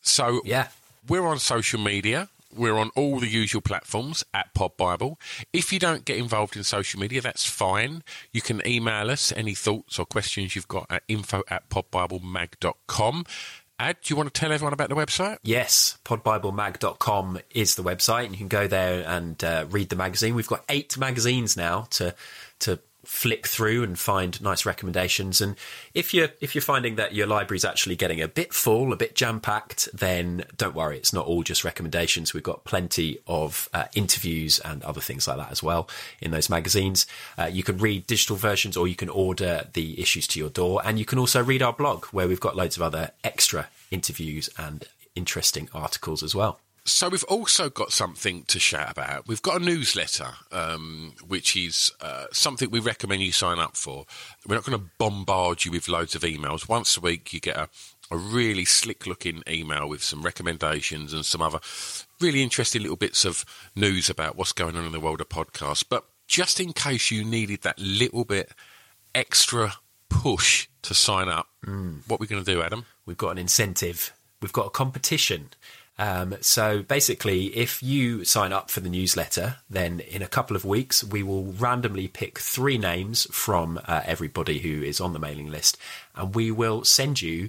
So, 0.00 0.40
Yeah. 0.44 0.68
we're 1.06 1.26
on 1.26 1.38
social 1.38 1.78
media. 1.78 2.30
We're 2.56 2.78
on 2.78 2.90
all 2.96 3.20
the 3.20 3.28
usual 3.28 3.60
platforms 3.60 4.24
at 4.32 4.54
Pod 4.54 4.76
Bible. 4.76 5.18
If 5.52 5.72
you 5.72 5.78
don't 5.78 6.04
get 6.04 6.18
involved 6.18 6.56
in 6.56 6.64
social 6.64 7.00
media, 7.00 7.20
that's 7.20 7.44
fine. 7.44 8.02
You 8.32 8.40
can 8.40 8.66
email 8.66 9.10
us 9.10 9.32
any 9.32 9.54
thoughts 9.54 9.98
or 9.98 10.06
questions 10.06 10.56
you've 10.56 10.68
got 10.68 10.86
at 10.90 11.02
info 11.08 11.42
at 11.48 11.68
podbiblemag.com. 11.68 13.24
Ad, 13.78 13.96
do 14.02 14.12
you 14.12 14.16
want 14.16 14.32
to 14.32 14.40
tell 14.40 14.52
everyone 14.52 14.72
about 14.72 14.88
the 14.88 14.94
website? 14.94 15.36
Yes, 15.42 15.98
podbiblemag.com 16.04 17.40
is 17.50 17.74
the 17.74 17.82
website, 17.82 18.24
and 18.24 18.32
you 18.32 18.38
can 18.38 18.48
go 18.48 18.66
there 18.66 19.06
and 19.06 19.42
uh, 19.44 19.66
read 19.68 19.90
the 19.90 19.96
magazine. 19.96 20.34
We've 20.34 20.46
got 20.46 20.64
eight 20.70 20.96
magazines 20.96 21.56
now 21.56 21.86
to 21.90 22.14
to 22.60 22.80
flick 23.06 23.46
through 23.46 23.82
and 23.82 23.98
find 23.98 24.42
nice 24.42 24.66
recommendations. 24.66 25.40
And 25.40 25.56
if 25.94 26.12
you're 26.12 26.28
if 26.40 26.54
you're 26.54 26.62
finding 26.62 26.96
that 26.96 27.14
your 27.14 27.26
library's 27.26 27.64
actually 27.64 27.96
getting 27.96 28.20
a 28.20 28.28
bit 28.28 28.52
full, 28.52 28.92
a 28.92 28.96
bit 28.96 29.14
jam 29.14 29.40
packed, 29.40 29.88
then 29.94 30.44
don't 30.56 30.74
worry, 30.74 30.98
it's 30.98 31.12
not 31.12 31.26
all 31.26 31.42
just 31.42 31.64
recommendations. 31.64 32.34
We've 32.34 32.42
got 32.42 32.64
plenty 32.64 33.18
of 33.26 33.68
uh, 33.72 33.84
interviews 33.94 34.58
and 34.58 34.82
other 34.82 35.00
things 35.00 35.28
like 35.28 35.38
that 35.38 35.50
as 35.50 35.62
well 35.62 35.88
in 36.20 36.32
those 36.32 36.50
magazines. 36.50 37.06
Uh, 37.38 37.44
you 37.44 37.62
can 37.62 37.78
read 37.78 38.06
digital 38.06 38.36
versions, 38.36 38.76
or 38.76 38.88
you 38.88 38.96
can 38.96 39.08
order 39.08 39.68
the 39.72 40.00
issues 40.00 40.26
to 40.28 40.40
your 40.40 40.50
door, 40.50 40.82
and 40.84 40.98
you 40.98 41.04
can 41.04 41.18
also 41.18 41.42
read 41.42 41.62
our 41.62 41.72
blog 41.72 42.06
where 42.06 42.28
we've 42.28 42.40
got 42.40 42.56
loads 42.56 42.76
of 42.76 42.82
other 42.82 43.12
extra 43.22 43.68
interviews 43.90 44.50
and 44.58 44.88
interesting 45.14 45.68
articles 45.72 46.22
as 46.22 46.34
well. 46.34 46.60
So 46.86 47.08
we've 47.08 47.24
also 47.24 47.68
got 47.68 47.92
something 47.92 48.44
to 48.44 48.60
shout 48.60 48.90
about. 48.92 49.26
We've 49.26 49.42
got 49.42 49.60
a 49.60 49.64
newsletter, 49.64 50.28
um, 50.52 51.14
which 51.26 51.56
is 51.56 51.90
uh, 52.00 52.26
something 52.32 52.70
we 52.70 52.78
recommend 52.78 53.22
you 53.22 53.32
sign 53.32 53.58
up 53.58 53.76
for. 53.76 54.06
We're 54.46 54.54
not 54.54 54.64
going 54.64 54.78
to 54.78 54.86
bombard 54.96 55.64
you 55.64 55.72
with 55.72 55.88
loads 55.88 56.14
of 56.14 56.22
emails. 56.22 56.68
Once 56.68 56.96
a 56.96 57.00
week, 57.00 57.32
you 57.32 57.40
get 57.40 57.56
a, 57.56 57.68
a 58.10 58.16
really 58.16 58.64
slick-looking 58.64 59.42
email 59.48 59.88
with 59.88 60.02
some 60.02 60.22
recommendations 60.22 61.12
and 61.12 61.24
some 61.24 61.42
other 61.42 61.58
really 62.20 62.40
interesting 62.40 62.82
little 62.82 62.96
bits 62.96 63.24
of 63.24 63.44
news 63.74 64.08
about 64.08 64.36
what's 64.36 64.52
going 64.52 64.76
on 64.76 64.84
in 64.86 64.92
the 64.92 65.00
world 65.00 65.20
of 65.20 65.28
podcasts. 65.28 65.84
But 65.86 66.04
just 66.28 66.60
in 66.60 66.72
case 66.72 67.10
you 67.10 67.24
needed 67.24 67.62
that 67.62 67.80
little 67.80 68.24
bit 68.24 68.52
extra 69.12 69.74
push 70.08 70.68
to 70.82 70.94
sign 70.94 71.28
up, 71.28 71.48
what 72.06 72.20
we're 72.20 72.26
going 72.26 72.44
to 72.44 72.52
do, 72.52 72.62
Adam? 72.62 72.86
we've 73.06 73.16
got 73.16 73.30
an 73.30 73.38
incentive, 73.38 74.12
we've 74.42 74.52
got 74.52 74.66
a 74.66 74.70
competition. 74.70 75.50
Um, 75.98 76.36
so 76.40 76.82
basically, 76.82 77.46
if 77.56 77.82
you 77.82 78.24
sign 78.24 78.52
up 78.52 78.70
for 78.70 78.80
the 78.80 78.88
newsletter, 78.90 79.56
then 79.70 80.00
in 80.00 80.20
a 80.22 80.26
couple 80.28 80.54
of 80.56 80.64
weeks, 80.64 81.02
we 81.02 81.22
will 81.22 81.44
randomly 81.44 82.06
pick 82.06 82.38
three 82.38 82.76
names 82.76 83.26
from 83.30 83.80
uh, 83.86 84.02
everybody 84.04 84.58
who 84.58 84.82
is 84.82 85.00
on 85.00 85.12
the 85.14 85.18
mailing 85.18 85.50
list, 85.50 85.78
and 86.14 86.34
we 86.34 86.50
will 86.50 86.84
send 86.84 87.22
you 87.22 87.48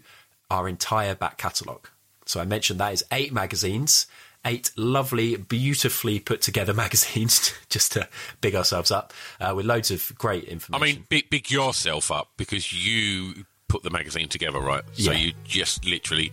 our 0.49 0.69
entire 0.69 1.13
back 1.13 1.37
catalogue. 1.37 1.89
So 2.25 2.39
I 2.39 2.45
mentioned 2.45 2.79
that 2.79 2.93
is 2.93 3.03
eight 3.11 3.33
magazines, 3.33 4.07
eight 4.45 4.71
lovely, 4.77 5.35
beautifully 5.35 6.19
put 6.19 6.41
together 6.41 6.73
magazines, 6.85 7.53
just 7.69 7.91
to 7.93 8.07
big 8.39 8.55
ourselves 8.55 8.91
up, 8.91 9.13
uh, 9.41 9.53
with 9.55 9.65
loads 9.65 9.91
of 9.91 10.13
great 10.17 10.45
information. 10.45 10.83
I 10.83 10.93
mean, 10.93 11.05
big, 11.09 11.29
big 11.29 11.51
yourself 11.51 12.11
up 12.11 12.29
because 12.37 12.71
you 12.71 13.45
put 13.67 13.83
the 13.83 13.89
magazine 13.89 14.29
together, 14.29 14.59
right? 14.59 14.83
So 14.93 15.11
Yeah. 15.11 15.17
you 15.17 15.33
just 15.43 15.83
literally, 15.83 16.31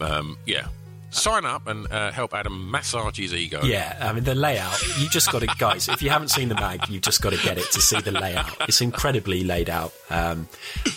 um, 0.00 0.38
yeah, 0.46 0.68
sign 1.10 1.44
up 1.44 1.66
and 1.66 1.90
uh, 1.90 2.12
help 2.12 2.34
Adam 2.34 2.70
massage 2.70 3.18
his 3.18 3.34
ego. 3.34 3.62
Yeah, 3.62 3.96
I 4.00 4.12
mean 4.12 4.24
the 4.24 4.34
layout. 4.34 4.80
You 4.98 5.08
just 5.08 5.30
got 5.32 5.40
to, 5.42 5.48
guys. 5.58 5.88
If 5.88 6.02
you 6.02 6.10
haven't 6.10 6.28
seen 6.28 6.48
the 6.48 6.54
mag, 6.54 6.88
you've 6.88 7.02
just 7.02 7.22
got 7.22 7.32
to 7.32 7.38
get 7.42 7.58
it 7.58 7.70
to 7.72 7.80
see 7.80 8.00
the 8.00 8.12
layout. 8.12 8.68
It's 8.68 8.80
incredibly 8.80 9.44
laid 9.44 9.70
out. 9.70 9.92
Um, 10.10 10.48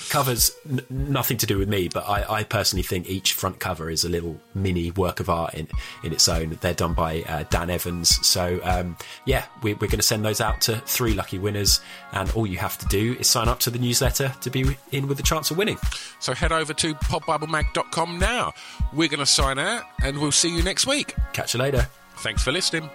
covers 0.10 0.52
n- 0.69 0.82
nothing 0.89 1.38
to 1.38 1.45
do 1.45 1.58
with 1.58 1.69
me, 1.69 1.88
but 1.88 2.08
I, 2.08 2.39
I 2.39 2.43
personally 2.43 2.84
think 2.84 3.10
each 3.10 3.34
front 3.34 3.60
cover 3.60 3.89
is 3.89 4.04
a 4.04 4.10
little 4.10 4.39
mini 4.54 4.91
work 4.91 5.19
of 5.19 5.30
art 5.30 5.54
in 5.54 5.67
in 6.04 6.12
its 6.13 6.28
own. 6.28 6.58
They're 6.62 6.74
done 6.74 6.93
by 6.93 7.21
uh, 7.24 7.43
Dan 7.50 7.69
Evans. 7.69 8.26
So 8.26 8.60
um, 8.63 8.97
yeah, 9.26 9.45
we, 9.63 9.74
we're 9.74 9.88
going 9.88 10.00
to 10.00 10.02
send 10.04 10.26
those 10.26 10.41
out 10.41 10.62
to 10.62 10.78
three 10.86 11.13
lucky 11.13 11.39
winners, 11.39 11.80
and 12.12 12.30
all 12.32 12.45
you 12.45 12.58
have 12.58 12.78
to 12.80 12.86
do 12.88 13.15
is 13.19 13.28
sign 13.28 13.47
up 13.47 13.60
to 13.62 13.69
the 13.69 13.80
newsletter 13.80 14.34
to 14.41 14.50
be 14.50 14.78
in 14.91 15.08
with 15.08 15.19
a 15.19 15.24
chance 15.24 15.52
of 15.52 15.58
winning. 15.58 15.78
So 16.19 16.34
head 16.34 16.52
over 16.52 16.74
to 16.74 16.93
podbiblemag.com 16.95 18.19
now. 18.19 18.54
We're 18.93 19.08
going 19.10 19.19
to 19.19 19.26
sign 19.26 19.58
out 19.60 19.84
and 20.03 20.17
we'll 20.19 20.31
see 20.31 20.55
you 20.55 20.63
next 20.63 20.87
week. 20.87 21.15
Catch 21.33 21.53
you 21.53 21.59
later. 21.59 21.87
Thanks 22.17 22.43
for 22.43 22.51
listening. 22.51 22.89